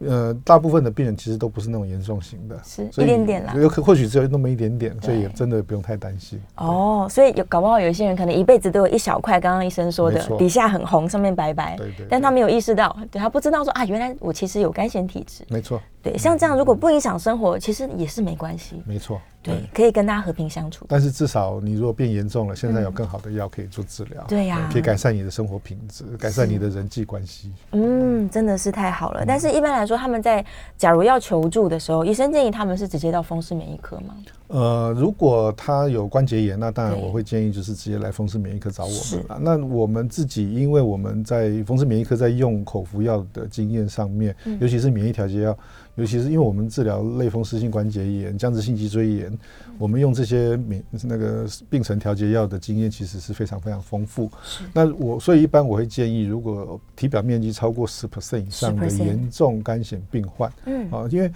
[0.05, 6.41] 呃，大部分的病人其实都不是那种严重型的，是一点点啦，有可或许只有那么一点点，所以也真的不用太担心。
[6.57, 15.43] 哦，所以有搞不好有一些人可能一辈子都有一小块，刚刚医生说的底下很红，上面白白，对对，但他没有意识到，对他不知道说啊，原来我其实有肝显体质。
[15.49, 18.81] 没错，对，像这样如果不影响生活，其实也是没关系。
[18.85, 19.21] 没错。
[19.43, 20.85] 对，可以跟大家和平相处。
[20.87, 24.23] 但是至少你如果变严重了，现在有更好的药可以做治疗。
[24.27, 27.51] 对呀，可以改善你的生活品质，改善你的人际关系。
[27.71, 29.25] 嗯，真的是太好了。
[29.27, 30.43] 但是一般来说，他们在
[30.77, 34.15] 假如要求助的时候，医生建议他们是直接到风湿免疫科吗？
[34.47, 39.39] 呃，如果他有关节炎，那当然我会建议就是直接来风湿免疫科找我们了。
[39.41, 45.57] 那我们自己，因为我们在风湿免疫科在用口服药的经验上面，尤其是免疫调节药。
[45.95, 49.37] 尤其是因为我们治疗类风湿性关节炎、僵直性脊椎炎，
[49.77, 54.29] 我们用这些免那个病程调节药的经验，其实是非常非常丰富。
[54.73, 61.31] 那我所以一般我会建议，如果体表面积超过十 percent 以上的严重肝显病患，嗯，啊，因为。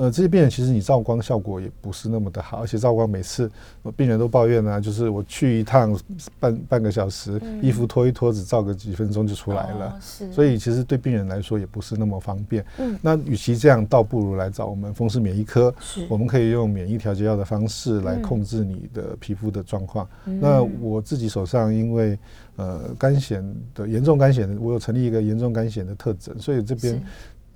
[0.00, 3.50] 呃，这些病人其实你照光效果也不是那么的好，而且照光每次
[3.94, 5.94] 病人都抱怨啊，就是我去一趟
[6.38, 9.98] 半半个小时，衣服脱一脱，只照个几分钟就出来了。
[10.00, 12.64] 是，所以其实对病人来说也不是那么方便。
[12.78, 15.74] 嗯，那与其这样，倒不如来找我们风湿免疫科，
[16.08, 20.08] 我们可以用免疫调节药的方式来控制你的皮肤的状况。
[20.24, 22.18] 那我自己手上因为
[22.56, 27.02] 呃肝癣的严重肝癣的，我有成立一个严重肝癣的特诊，所以这边。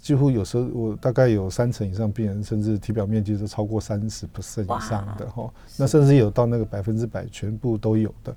[0.05, 8.37] 几乎有时候我大概有三成以上病人，甚至体表面积都超过三十 percent 以上的哈，那甚至有到那个百分之百全部都有的。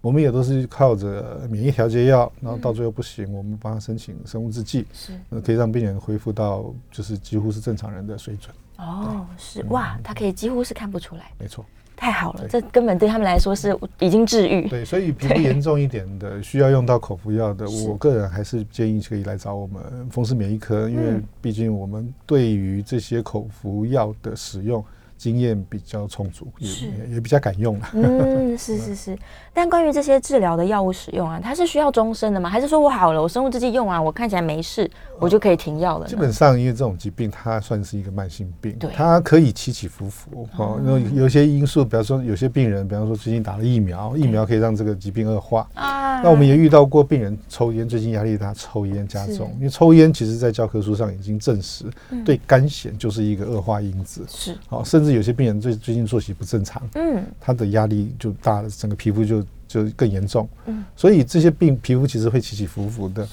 [0.00, 5.12] 我们也都是靠着免疫调节药，然后到最后不行，我们帮他申请生物制剂，是
[5.44, 8.56] 可以让病人恢复到就是几乎是正常人的水准。
[8.78, 11.30] 哦，是哇，他可以几乎是看不出来。
[11.38, 11.62] 没错。
[12.02, 14.66] 太好了，这根本对他们来说是已经治愈。
[14.68, 24.84] 对，所以皮肤严重一点的，需要用到口服药的，我个人还是建议可以来找我们风湿免疫科，因为毕竟我们对于这些口服药的使用。
[25.22, 26.68] 经验比较充足，也
[27.14, 27.88] 也比较敢用了。
[27.92, 29.16] 嗯， 是是是。
[29.54, 32.50] 但关于这些治疗的药物使用啊，它是需要终身的吗？
[32.50, 36.08] 还是说我好了，我生物制剂用完，我看起来没事，我就可以停药了？
[36.08, 40.48] 基本上，因为这种疾病它算是一个慢性病，它可以起起伏伏。
[40.56, 45.68] 哦，因为有些因素，比方说有些病人，比方说最近打了疫苗，疫苗可以让这个疾病恶化。
[45.74, 49.54] 啊，那我们也遇到过病人抽烟，最近压力大，抽烟加重。
[49.58, 51.84] 因为抽烟其实在教科书上已经证实，
[52.24, 54.24] 对肝癣就是一个恶化因子。
[54.28, 55.11] 是，哦，甚至。
[55.14, 63.26] 有些病人最最近作息不正常，嗯，他的压力就大了，整个皮肤就就更严重，嗯，所以这些病皮肤其实会起起伏伏的。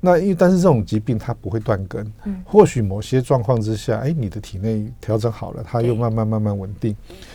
[0.00, 6.94] 那因为但是这种疾病它不会断根，嗯，或许某些状况之下，哎，你的体内调整好了，它又慢慢慢慢稳定。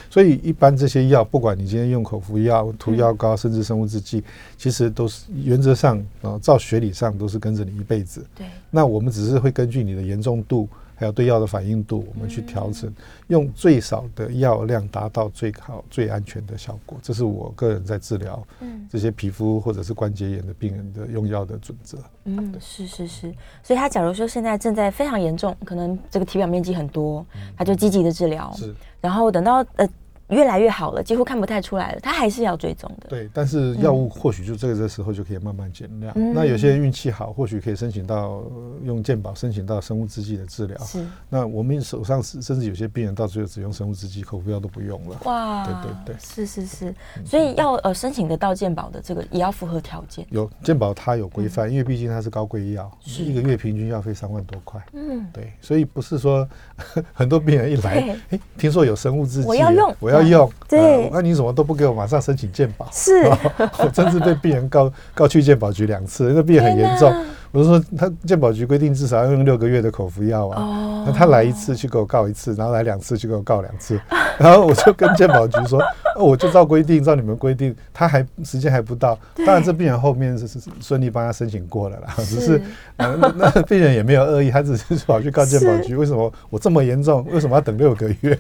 [0.10, 4.24] 所以一般这些药，不管你今天用口服药、涂药膏，甚至生物制剂，
[4.58, 8.26] 其实都是原则上啊，照学理上都是跟着你一辈子。
[8.36, 10.68] 对，那我们只是会根据你的严重度。
[11.02, 12.94] 还有对药的反应度，我们去调整，
[13.26, 17.00] 用最少的药量达到最好、最安全的效果。
[17.02, 18.48] 这是我个人在治疗
[18.88, 21.98] 这些皮肤或者是关节炎的病人的用药的准则。
[22.26, 23.34] 嗯，是是是。
[23.64, 27.26] 所以他假如说现在正在非常严重，可能这个体表面积很多，
[27.58, 28.54] 他就积极的治疗。
[28.56, 28.72] 是。
[29.02, 29.90] 然后等到呃。
[30.32, 32.00] 越来越好了，几乎看不太出来了。
[32.00, 33.08] 他还是要追踪的。
[33.10, 36.14] 对，但是药物或许就这个这时候就可以慢慢减量。
[36.34, 38.44] 那有些人运气好，或许可以申请到
[38.84, 40.78] 用健保申请到生物制剂的治疗。
[40.86, 41.06] 是。
[41.30, 45.18] 那我们手上甚至有些病人到最后只用生物制剂，口服药都不用了。
[45.26, 45.66] 哇。
[45.66, 46.16] 对对对。
[46.20, 46.96] 是是是。
[47.26, 50.26] 所以要呃申请得到健保的这个也要符合条件。
[50.30, 54.82] 有健保它有规范，因为毕竟它是高贵药，一个月平均药费三万多块。
[54.94, 55.28] 嗯。
[55.34, 56.48] 对，所以不是说
[57.14, 60.50] 很多病人一来，哎，听说有生物制剂，我要用，我要用。
[60.68, 61.10] 对。
[61.12, 62.88] 那你怎么都不给我马上申请鉴保？
[62.92, 63.24] 是，
[63.80, 67.14] 我真是被病人告告去鉴保局两次，那病人很严重。
[67.52, 71.04] 我就说，他健保局规定至少要用六个月的口服药啊。
[71.06, 74.00] 那他来一次去给我告一次，然后来两次去给我告两次，
[74.38, 75.82] 然后我就跟健保局说，
[76.18, 79.18] 我就照规定，照你们规定，他还时间还不到。
[79.46, 82.62] 当然，这病人后面是是顺利帮他申请过了啦，只是
[82.98, 88.38] 那那病人也没有恶意，他只是跑去告健保局，为什么我这么严重，为什么要等六个月？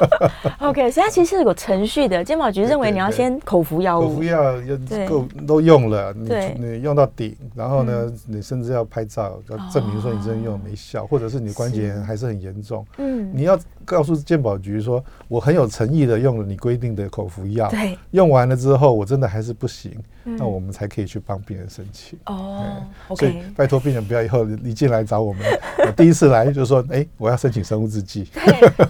[0.60, 2.22] OK，所以它其实是有程序的。
[2.22, 12.86] 健保局认为你要先口服药物，口服药要够都用了，你你用到底，然后呢，你甚至要拍照，要证明说你真的用没效，或者是你关节炎还是很严重。
[12.98, 19.92] 嗯，你要告诉健保局说，我很有诚意的用了你规定的口服药，对，用完了之后我真的还是不行。
[20.26, 22.82] 那我们才可以去帮病人申请哦。
[23.14, 25.42] 所以拜托病人不要以后一进来找我们，
[25.86, 28.26] 我第一次来就说：“哎，我要申请生物制剂。”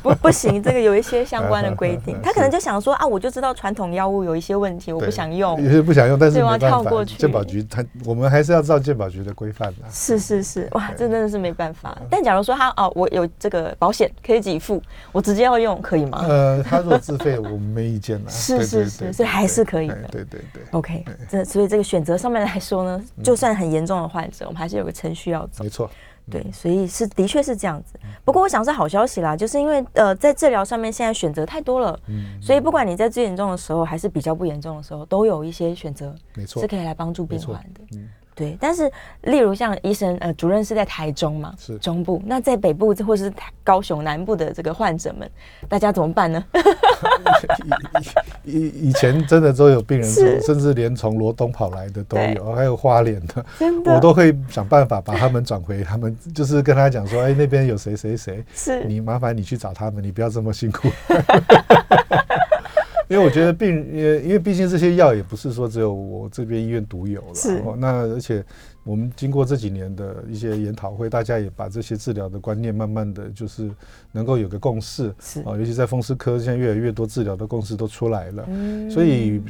[0.00, 2.16] 不不行，这个有一些相关的规定。
[2.22, 7.18] 他可能就想说：“啊，我就知道传统药物有一些问题，我不想用。”有些不想用，但是要跳过去。
[7.18, 9.90] 健保局他，我们还是要照健保局的规范的。
[9.90, 11.96] 是是是，哇，这真的是没办法。
[12.10, 16.24] 但假如说他哦，我有这个保险可以给付，我直接要用可以吗？
[16.26, 18.30] 呃，他如果自费，我们没意见啦。
[18.32, 20.08] 是是是，所以还是可以的。
[20.10, 21.04] 对对对，OK。
[21.28, 25.64] 这所以这个选择上面来说呢，就算很严重的患者，我们还是有个程序要走。
[25.64, 25.90] 没错，
[26.30, 27.98] 对，所以是的确是这样子。
[28.24, 37.80] 不过我想是好消息啦，就是因为呃，在治疗上面现在选择太多了，嗯，所以不管你在最严重的时候，还是比较不严重的时候，都有一些选择，没错，是可以来帮助病患的。
[37.92, 38.08] 嗯。
[38.34, 38.90] 对，但是
[39.22, 42.20] 例如像医生呃，主任是在台中嘛，是中部。
[42.26, 45.30] 那在北部或是高雄南部的这个患者们，
[45.68, 46.44] 大家怎么办呢？
[48.44, 53.44] 以以前真的都有病人说，甚至连从罗东跑来的都有，还有花莲的，
[53.86, 60.88] 我都会想办法把他们转回他们，就是跟他讲说，哎，那边有谁谁谁，是你麻烦你去找他们，你不要这么辛苦。
[63.14, 67.62] 因为我觉得病，因为毕竟这些药也不是说只有我这边医院独有了，是。
[67.78, 68.44] 那而且
[68.84, 73.70] 我们经过这几年的一些研讨会，大家也把这些治疗的观念慢慢的就是
[74.12, 79.40] 能够有个共识，是啊，尤其在风湿科，现在越来越多治疗的共识都出来了，嗯，所以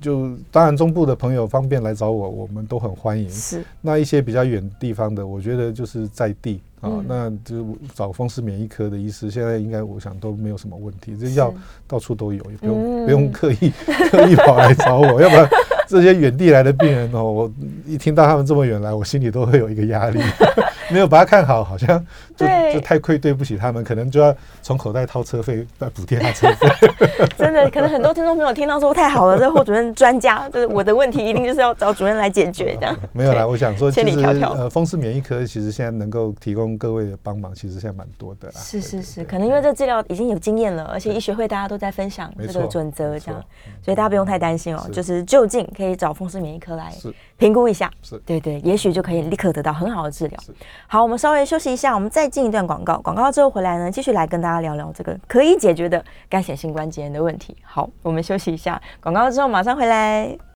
[0.00, 3.28] 就当然中部的朋友方便来找我，我们都很欢迎。
[3.30, 3.64] 是。
[3.80, 6.60] 那一些比较远地方的，我觉得就是在地。
[6.82, 11.54] 啊，那就找风湿免疫科的医师，现在应该我想都没有什么问题，这药
[11.86, 13.70] 到处都有，也不用不用刻意
[14.10, 15.48] 刻意跑来找我，要不然
[15.92, 17.52] 这些远地来的病人哦，我
[17.86, 20.20] 一听到他们这么远来，我心里都会有一个压力。
[20.90, 22.04] 没有把他看好，好像
[22.36, 26.68] 就就太愧对不起他们，可能就要从口袋掏车费来补贴他车费。
[27.38, 32.94] 真的，可能很多听众朋友听到说 太好了，这霍主任专家，就是我的问题一定就是要找主任来解决这样。
[33.12, 38.54] 没有啦，我想说，其实呃，风湿免疫科其实现在能够提供各位的帮忙，其实现在蛮多的啦。
[38.56, 43.42] 是是是，可能因为这治疗已经有经验了，而且医学会大家都在分享这个准则这样，
[43.82, 46.92] 所以大家不用太担心哦，就是就近可以找风湿免疫科来
[47.36, 47.90] 评估一下。
[48.02, 50.38] 是，对对，也许就可以立刻得到很好的治疗。
[50.86, 53.00] 好，我们稍微休息一下，我们再进一段广告。
[53.00, 57.56] 广告之后回来呢，继续来跟大家聊聊这个可以解决的肝血性关节炎的问题。
[57.64, 60.51] 好，我们休息一下，广告之后马上回来。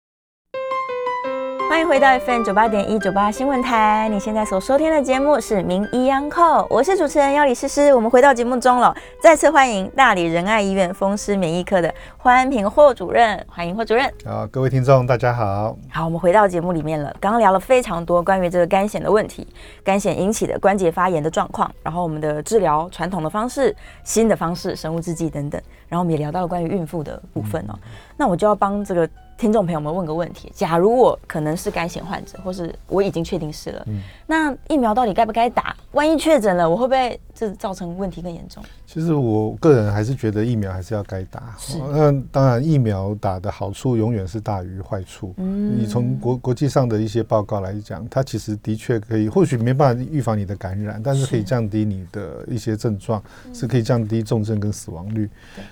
[1.68, 4.09] 欢迎回到 FM 九八点一九八新闻台。
[4.09, 7.92] 你现在所收听的节目是《名医央叩》，我是主持人要李诗诗。
[7.92, 13.44] 我们回到节目中了，再次欢迎大理仁爱医院风湿免疫科的欢平霍主任。
[13.48, 14.11] 欢迎霍主任。
[14.24, 15.76] 好，各位听众，大家好。
[15.90, 17.14] 好，我们回到节目里面了。
[17.20, 19.46] 刚刚聊了非常多关于这个肝癣的问题，
[19.83, 23.74] 肝癣引起的关节发炎的状况，然后我们的治疗传统的方式、
[24.05, 25.61] 新的方式、生物制剂等等。
[25.88, 27.74] 然后我们也聊到了关于孕妇的部分哦。
[28.16, 29.09] 那我就要帮这个。
[29.38, 33.87] 听众朋友们问个问题：假如我可能是肝癣患者，或是我已经确定是了，
[34.27, 35.77] 那疫苗到底该不该打？
[35.92, 38.62] 万一确诊了，我会不会这造成问题更严重？
[38.87, 41.55] 其实我个人还是觉得疫苗还是要该打。
[41.59, 45.35] 是，那当然疫苗打的好处永远是大于坏处。
[45.37, 53.22] 嗯，你从国国际上的一些报告来讲，它其实的确可以，或许没办法预防你的感染，但是可以降低你的一些症状，
[53.53, 55.29] 是可以降低重症跟死亡率。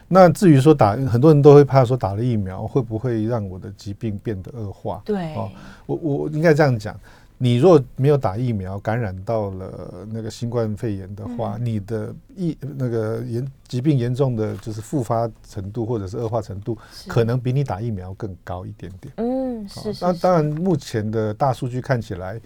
[0.09, 5.03] 那至于说打，很多人都会怕说打了疫苗会不会让我的疾病变得恶化？
[5.05, 5.51] 对，哦，
[5.87, 6.99] 我我应该这样讲。
[7.37, 19.13] 你若没有打疫苗，感染到了那个新冠肺炎的话，你的疫那个严疾病严重的就是复发程度或者是恶化程度，可能比你打疫苗更高一点点。
[19.17, 19.93] 嗯，是。
[20.01, 22.41] 那当然，目前的大数据看起来，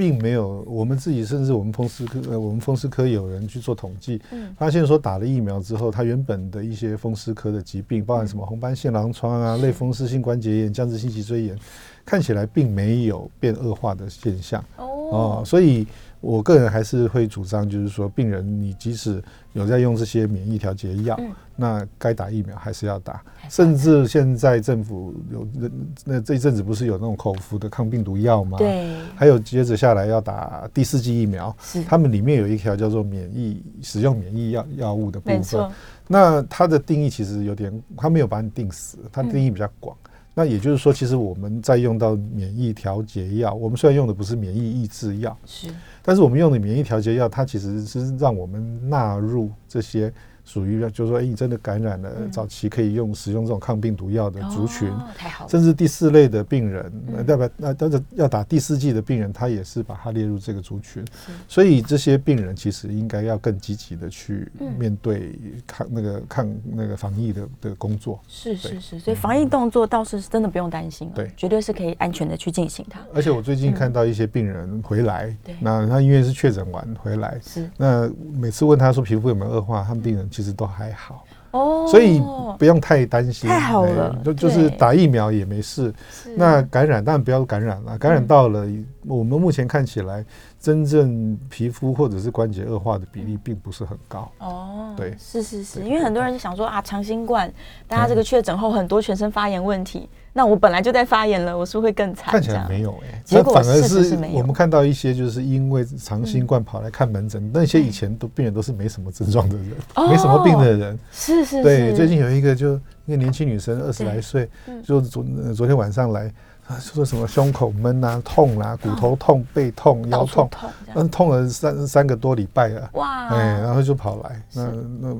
[0.00, 4.18] 并没有我们自己，甚至我们风湿科，呃，我们风湿科有人去做统计，
[4.56, 11.58] 发现说打了疫苗之后，他原本的一些风湿科的疾病，包含什么红斑性狼疮啊、类风湿性关节炎、僵直性脊椎炎。
[12.02, 14.64] 看起来并没有变恶化的现象。
[14.78, 15.86] 哦，所以
[16.20, 19.22] 我个人还是会主张，就是说，病人你即使
[19.54, 21.18] 有在用这些免疫调节药，
[21.56, 23.22] 那该打疫苗还是要打。
[23.48, 25.70] 甚至现在政府有那
[26.04, 28.58] 那这一阵子不是有那种口服的抗病毒药吗？
[28.58, 31.56] 对，还有接着下来要打第四剂疫苗，
[31.88, 35.70] 他们里面有一条叫做免疫使用免疫药药物的部分。
[36.06, 39.96] 那它的定义其实有点，它没有把你定死，它定义比较广。
[40.34, 45.68] 那也就是说，其实我们在用到免疫调节药，我们虽然用的不是免疫抑制药，是，
[46.02, 50.12] 但是我们用的免疫调节药，它其实是让我们纳入这些。
[50.50, 55.46] 属于就是说，哎，你真的感染了，早期可以用使用这种抗病毒药的族群，太好。
[55.46, 56.92] 甚至第四类的病人，
[57.24, 61.04] 代表那但是要打第四剂的病人，他也是把它列入这个族群。
[61.46, 68.20] 所以这些病人其实应该要更积极的去面对抗那个抗那个防疫的的工作。
[68.26, 72.98] 是是是，所以防疫动作倒是真的不用担心，对，绝对是可以安全的去进行它。
[73.14, 77.70] 而且我最近看到一些病人回来，那他因为是确诊完回来，是。
[77.76, 80.28] 那每次问他说皮肤有没有恶化，他们病人。
[80.40, 81.22] 其实都还好。
[81.50, 82.18] 哦，所以
[82.58, 83.50] 不用太担心。
[83.50, 85.92] 太好了，就就是打疫苗也没事。
[86.34, 88.66] 那感染当然不要感染了，感染到了，
[89.06, 90.24] 我们目前看起来，
[90.58, 94.30] 真正皮肤或者是关节恶化的比例并不是很高。
[94.38, 97.52] 哦，对，是是是，因为很多人想说啊，长新冠，
[97.86, 100.08] 大家这个确诊后很多全身发炎问题。
[100.32, 102.30] 那我本来就在发炎了，我是会更惨。
[102.30, 109.66] 看起来没有哎，结果反而是我们看到一些就是因为长新冠跑来看门诊，那些以前都病人都是没什么症状的人，
[110.08, 110.98] 没什么病的人。
[111.12, 111.62] 是是。
[111.62, 112.74] 对，最近有一个就
[113.06, 114.48] 一个年轻女生，二十来岁，
[114.84, 116.32] 就昨昨天晚上来。
[116.78, 120.48] 说什么胸口闷啊、痛啊、骨头痛、背痛、腰痛，
[120.94, 122.88] 嗯，痛了三三个多礼拜了。
[122.92, 123.26] 哇！
[123.26, 125.16] 哎，然后就跑来，那那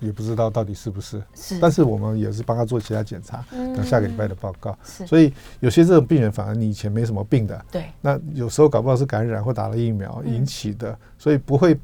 [0.00, 1.22] 也不知道到底是不是。
[1.34, 1.58] 是。
[1.60, 4.76] 但是我们也是帮他做其他检查，等下个礼拜的报告。
[4.84, 5.06] 是。
[5.06, 7.64] 所以有些这种病人，反而你以前没什么病的。
[7.70, 7.84] 对。
[8.00, 11.74] 那有时候搞不好是感染或打了疫苗引起的，所以不会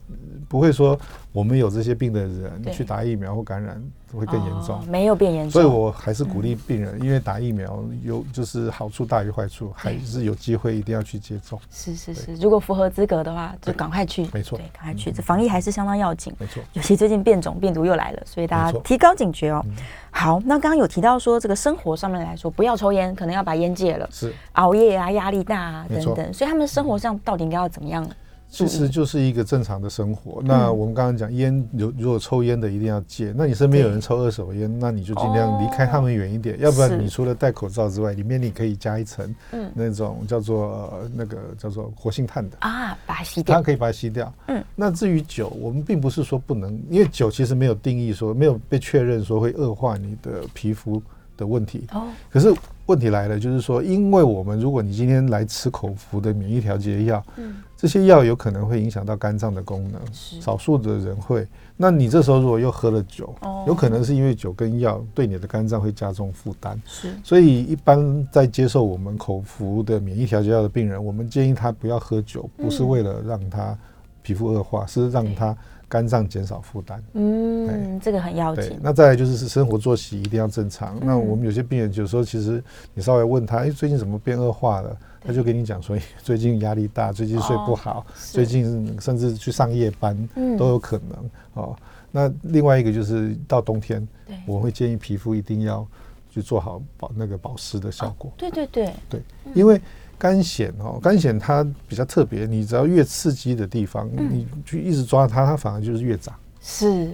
[0.48, 0.98] 不会说
[1.32, 3.82] 我们有这些病的人去打疫苗或感染。
[4.18, 4.84] 会更严重。
[4.88, 11.56] 没有变严重，所以我还是鼓励病人，因为打疫苗有就是好处大于坏处，还是有机会一定要去接种。
[11.70, 14.28] 是是是，如果符合资格的话，就赶快去。
[14.32, 15.12] 没错，对，赶快去。
[15.12, 16.34] 这防疫还是相当要紧。
[16.40, 19.64] 没错，尤其最近变种病毒又来了，所以大家提高警觉哦。
[20.10, 24.08] 好，那刚刚有提到说，这个生活上面来说，不要抽烟，可能要把烟戒了。
[24.10, 28.04] 是熬夜啊，压力大啊等等，所以他们生活上到底应该要怎么样？
[28.50, 30.42] 其实就是一个正常的生活。
[30.44, 33.32] 那我们刚刚讲烟，如如果抽烟的一定要戒。
[33.36, 36.58] 那你身边有人抽二手烟，那你就尽量离开他们远一点。
[36.58, 39.32] 要不然你除了戴口罩之外，里面你可以加一层
[39.72, 43.54] 那种叫做那个叫做活性炭的啊，把它吸掉。
[43.54, 44.32] 它可以把它吸掉。
[44.48, 44.62] 嗯。
[44.74, 51.00] 那至于酒，我们并不是说不能，因为酒其实没有定义说没有被确认说会恶化你的皮肤
[51.36, 51.86] 的问题。
[51.92, 52.08] 哦。
[52.28, 52.52] 可是。
[52.86, 61.46] 问题来了，就是说，因为我们如果你今天来吃口服的免疫调节药，嗯，这些药有可能会影响到肝脏的功能，少数的人会。
[61.78, 63.34] 那你这时候如果又喝了酒，
[63.66, 67.10] 有可能是因为酒跟药对你的肝脏会加重负担，是。
[67.24, 73.74] 所以一般在接受我们口服的免疫调节药的病人，我们建议他不要喝酒，不是为了让他
[74.20, 75.56] 皮肤恶化，是让他。
[75.88, 78.78] 肝脏减少负担，嗯，这个很要紧。
[78.80, 80.96] 那再来就是是生活作息一定要正常。
[81.02, 82.62] 那我们有些病人有时候其实
[82.94, 84.96] 你稍微问他，哎，最近怎么变恶化了？
[85.20, 90.16] 他就跟你讲说，最近压力大，最近睡不好，最近甚至去上夜班
[90.58, 91.76] 都有可能哦。
[92.10, 94.06] 那另外一个就是到冬天，
[94.46, 95.86] 我会建议皮肤一定要
[96.30, 98.32] 去做好保那个保湿的效果。
[98.36, 99.22] 对对对对，
[99.54, 99.80] 因为。
[100.20, 106.34] 肝藓哦，肝藓它比较特别，你只要越刺激的地方，你去一直抓它，它反而就是越长。
[106.60, 107.10] 是。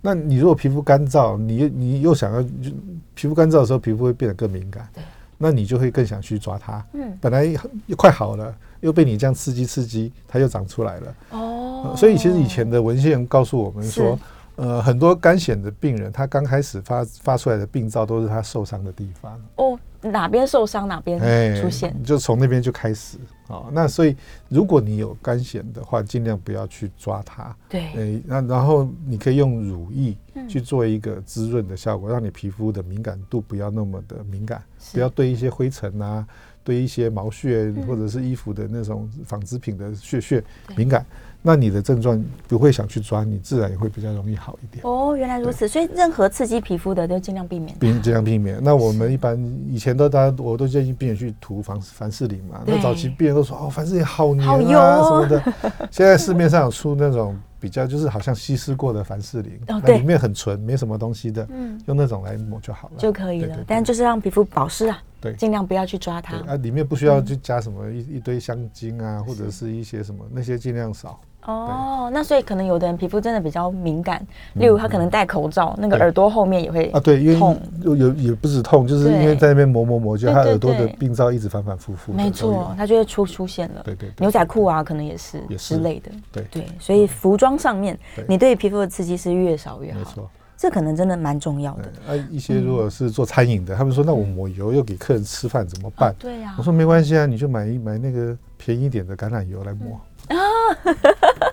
[0.00, 2.72] 那你如果皮肤干燥，你你又想要就
[3.14, 4.88] 皮肤干燥的时候，皮肤会变得更敏感。
[4.92, 5.04] 对。
[5.38, 6.84] 那你就会更想去抓它。
[6.92, 7.16] 嗯。
[7.20, 7.44] 本来
[7.86, 11.14] 又快好了，又被你这样刺激刺激，它又长出来了。
[11.30, 11.94] 哦。
[11.96, 14.18] 所以其实以前的文献告诉我们说，
[14.58, 19.40] 呃，很多肝癣的病人，他刚开始发发出来的病灶都是他受伤的地方。
[19.56, 19.78] 哦。
[20.00, 21.18] 哪边受伤哪边
[21.60, 23.64] 出现，就从那边就开始啊。
[23.72, 24.16] 那所以
[24.48, 27.52] 如果你有肝癣的话，尽量不要去抓它。
[27.68, 30.16] 对，那然后你可以用乳液
[30.48, 36.24] 去做一个滋润的效果，让你皮肤的敏感度不要那么的敏感，不要对一些灰尘啊，
[36.62, 40.44] 对一些毛屑或者是衣服的那种纺织品的屑屑
[40.76, 41.04] 敏感。
[41.40, 44.84] 那你的症状不会想去抓，你自然也会比较容易好一点。
[44.84, 47.78] 哦，原来如此，所以任何刺激皮肤的都尽量避免。
[47.78, 48.58] 尽尽量避免。
[48.62, 52.60] 那我们一般以前都大家我都建议病人去涂凡凡士林嘛。
[52.66, 55.42] 那早期病人都说哦，凡士林好黏啊什么的。
[55.90, 63.56] 现在市面上有出那种比较就是好像稀释过的凡士林，那里面很纯，没什么东西的，嗯，用那种来抹就好了，就可以了。
[63.66, 65.00] 但就是让皮肤保湿啊。
[65.20, 66.36] 对，尽量不要去抓它。
[66.36, 71.18] 啊，里面不需要去加什么一一堆香精啊，或者是一些什么那些尽量少。
[71.48, 74.20] 哦，那所以可能有的人皮肤真的比较敏感，
[74.54, 82.12] 例如他可能戴口罩，那个耳朵后面也会啊，对，因为痛，有有也不止痛，就是因为在那边磨磨磨，就他耳朵的病灶一直反反复复。
[82.12, 83.80] 没错，他就会出出现了。
[83.82, 86.10] 对对，牛仔裤啊，可能也是之类的。
[86.30, 89.98] 对对，所以服装上面，你对皮肤的刺激是越少越好。
[89.98, 90.30] 没错。
[90.60, 92.12] 这可能真的蛮重要的。
[92.12, 96.12] 啊，一些如果是做餐饮的，他们说那我抹油又给客人吃饭怎么办？
[96.18, 99.98] 对呀，我说没关系啊，你就买一买那个便宜点的橄榄油来抹
[100.28, 100.36] 啊。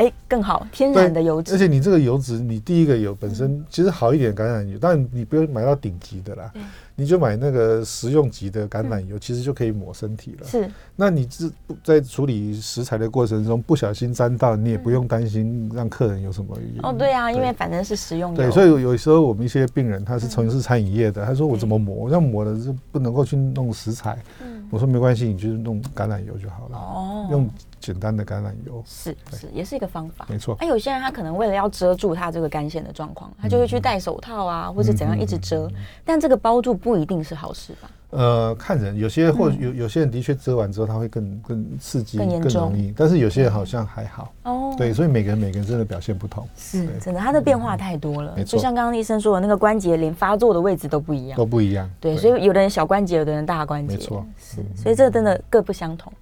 [0.00, 1.52] 哎，更好，天然的油脂。
[1.52, 6.50] 而且你这个油脂，你第一个有本身其实好一点橄榄油，但你不用买到顶级的啦。
[6.96, 10.46] 你就买那个食用级的橄榄油，其实就可以抹身体了。
[10.46, 11.50] 是，那你是
[11.84, 16.56] 在处理食材的过程中不小心沾到，你也不用担心让客人有什么。
[16.82, 18.36] 哦，对啊，因为反正是食用油。
[18.36, 21.94] 对，所以有时候我们一些病人他是从事餐饮业的，他说我怎么抹？
[21.94, 24.18] 我要抹的是不能够去弄食材。
[24.42, 26.78] 嗯，我说没关系，你就是弄橄榄油就好了。
[26.78, 27.50] 哦，用。
[27.80, 28.82] 简单的橄榄油。
[28.86, 30.56] 是是也是一个方法，没错。
[30.60, 35.68] 那有些人他可能为了要遮住他这个干线的状况，他就会去戴手套啊，或者怎样一直遮，
[36.04, 37.90] 但这个包住不一定是好事吧？
[38.10, 44.32] 呃，看人，有些或有有些人的确遮完之后，他会更更刺激、更容易，但是有些人好像还好。
[44.42, 48.42] 哦，对，所以每个人每个人真的表现不同，是真的，他的变化太多了。
[48.42, 51.88] 就像刚刚医生说的那个关节，连发作的位置都不一样，都不一样。
[52.00, 56.12] 对，所以有的人小关节，有的人大关节，没错，是，所以这个真的各不相同。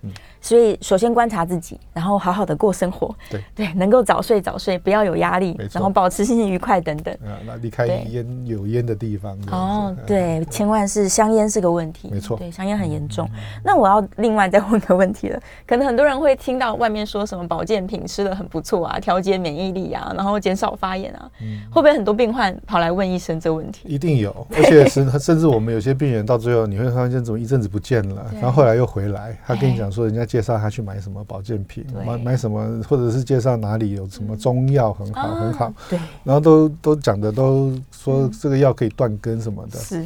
[0.41, 7.14] 所以首先观察自己，然后好好的过生活，对 对，能够早睡早睡，不要有压力，然后保持心情愉快等等。
[7.24, 9.39] 啊，那离开烟有烟的地方。
[9.53, 11.68] 哦，对，千万是香烟是个。
[11.68, 13.28] 问题，没错，对，香烟很严重。
[13.62, 21.30] 那我要另外再问个问题了，可能很多人会听到外面说什么保健品吃的很不错啊，调节免疫力啊，然后减少发炎啊，
[21.70, 23.86] 会不会很多病患跑来问医生这问题？
[23.86, 39.78] 一定有，而且甚甚至我们有些病人到最后你会发现怎么一阵子不见了， 然后后来又回来，他跟你讲说人家介绍他去买什么保健品，买买什么，或者是介绍哪里有什么中药很好很好，对，然后都都讲的都说这个药可以断根什么的。
[39.78, 40.04] 是，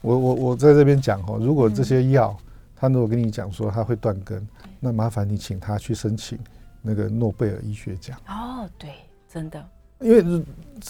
[0.00, 2.34] 我我我在这边讲哦，如果这些药
[2.76, 4.46] 他如果跟你讲说他会断根，
[4.78, 6.38] 那麻烦你请他去申请
[6.80, 8.16] 那个诺贝尔医学奖。
[8.28, 8.90] 哦，对，
[9.28, 9.60] 真的。
[10.04, 10.44] 因为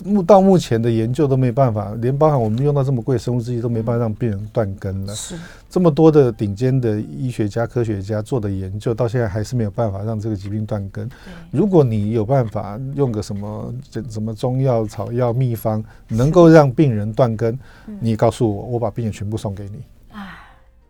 [0.04, 5.14] 目到目前的研究都没办法，连包含我们用到这么贵生物制剂都没办法让病人断根了。
[5.14, 5.36] 是
[5.70, 11.08] 这么多的顶尖的医学家、科学家做的研究，到现在还是没有办法让这个疾病断根。
[11.52, 13.74] 如果你有办法用个什么
[14.10, 17.56] 什么中药、草药、秘方，能够让病人断根，
[18.00, 19.84] 你告诉我，我把病人全部送给你。
[20.10, 20.38] 啊，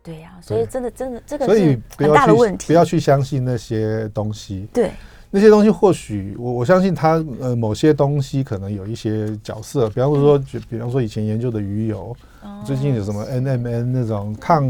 [0.03, 4.67] 对呀，所以真的真的这个所以很大的问题，不要去相信那些东西。
[4.73, 4.93] 对。
[5.35, 12.17] 那些东西或许我我相信它呃某些东西可能有一些角色，比方说就比方说以前研究的鱼油，
[12.65, 14.65] 最近有什么 NMN 那种抗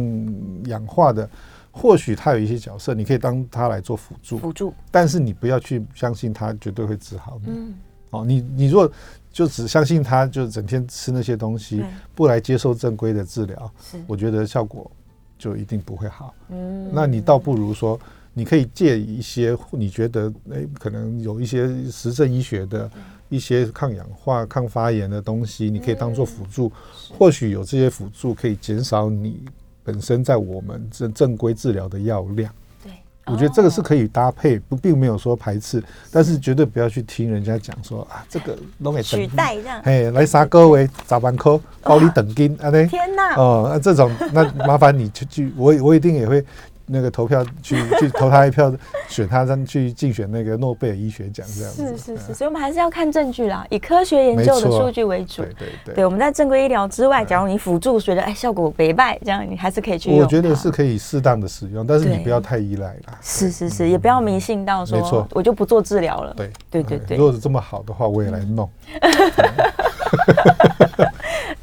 [0.64, 1.28] 氧化的，
[1.70, 4.38] 或许它有一些角色，你可以当它来做辅助。
[4.38, 7.52] 辅助，但是你不要去相信它绝对会治好你。
[7.52, 7.74] 嗯，
[8.08, 8.90] 哦，你你如果
[9.30, 11.84] 就只相信它，就整天吃那些东西，
[12.14, 13.70] 不来接受正规的治疗，
[14.06, 14.90] 我觉得效果
[15.38, 16.32] 就一定不会好。
[16.48, 18.00] 嗯，那你倒不如说。
[18.36, 22.90] 你可以借一些你觉得诶可能有一些实证医学的
[23.28, 26.70] 一些抗氧化、抗发炎的东西，你可以当做辅助。
[27.16, 29.40] 或许有这些辅助可以减少你
[29.84, 32.52] 本身在我们正正规治疗的药量。
[32.82, 32.92] 对，
[33.26, 39.80] 我觉得这个是可以搭配，不并没有说排斥，但是绝对不要去听人家讲说啊，这个弄给取代这样。
[39.84, 42.68] 嘿，来杀各位早班科包你等金啊？
[42.68, 43.36] 对，天哪！
[43.36, 46.44] 哦，那这种那麻烦你去去，我我一定也会。
[46.86, 48.72] 那个投票去 去投他一票，
[49.08, 51.96] 选他让去竞选那个诺贝尔医学奖这样子。
[51.96, 55.42] 是是是，所以我们还是要看证据啦，以科学研究的数据为主。
[55.42, 55.94] 对对对。
[55.94, 60.18] 对，我们在正规医疗之外，假如你辅助觉得哎效果没败，这样你还是可以去用。
[60.18, 63.18] 我觉得是可以适当的使用，但是你不要太依赖啦。
[63.20, 66.34] 是是是，也不要迷信到说，没错，我就不做治疗了。
[66.34, 67.16] 对对对对。
[67.16, 68.68] 如果是这么好的话，我也来弄。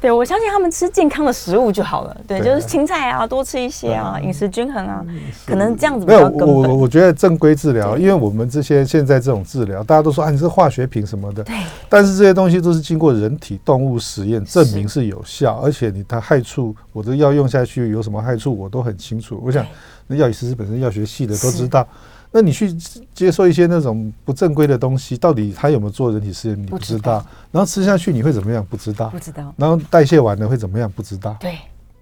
[0.02, 2.16] 对，我相信他们吃健康的食物就好了。
[2.26, 5.06] 对，就是青菜啊，多吃一些啊，饮食均衡啊，
[5.46, 11.44] 可能这样子比较根我我觉得正规治疗，因为我们这些现在这种治疗，大家都说啊，你是化学品什么的。
[11.44, 11.54] 对。
[11.88, 19.40] 但是这些东西都是经过人体动物实验证明是有效，而且你它害处，我的药用下去有什么害处，我都很清楚。
[19.40, 19.64] 我想，
[20.08, 21.86] 那药理师本身药学系的都知道。
[22.32, 22.72] 那你去
[23.14, 26.60] 接受一些那种不正规的东西，到底他有没有做人体试验？
[26.60, 27.24] 你不知道。
[27.50, 28.66] 然后吃下去你会怎么样？
[28.68, 29.10] 不知道。
[29.10, 29.54] 不知道。
[29.56, 30.90] 然后代谢完了会怎么样？
[30.90, 31.36] 不知道。
[31.38, 31.58] 对。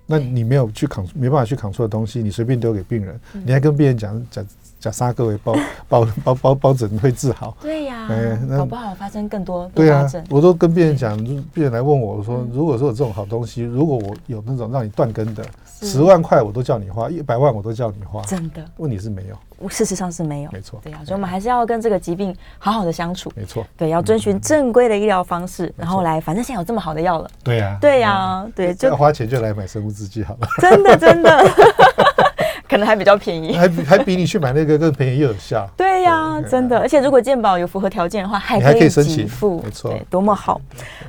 [0.07, 4.45] 那你没有去扛，没办法去扛错的东西，你随便丢给病人，你还跟病人讲讲
[4.81, 5.55] 讲沙各位包
[5.89, 7.57] 包包包包疹会治好？
[7.61, 8.09] 对呀。
[8.11, 11.17] 哎，搞不好发生更多对啊，我都跟病人讲，
[11.53, 15.45] 病人来问我说，如果说有这种好东西，如果我有那种让你断根的。
[15.83, 18.63] 十万块我都叫你花，一百万我都叫你花，真的？
[18.77, 20.79] 问题是没有，事实上是没有，没错。
[20.83, 23.67] 对啊，所以我们还是要跟这个疾病好好的相处，没错。
[23.79, 31.31] 对，要遵循正规的医疗方式，然后来，反正现在有这么好的药了，对呀，对呀，对，就要花钱就来买生物制剂好了，真的，真的。
[32.71, 35.69] 可能还比较便宜，还还比你去买那个更便宜又有效。
[35.77, 40.61] 对呀，真的，而且如果健保有符合条件的话，还可以申请付，没错，多么好。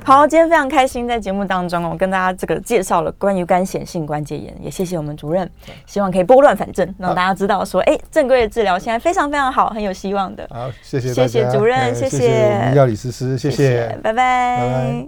[0.02, 5.48] 好，今天非常开心，在节目当中我，跟大家这个介绍了关于肝显性关节炎，也谢谢我们主任，
[5.86, 10.44] 希望可以拨乱反正，让大家知道说，哎，正规的治疗现在非常非常好，很有希望的。
[10.50, 12.72] 好，谢谢，谢谢主任，谢谢。
[12.74, 15.06] 药理师师，谢谢，拜拜。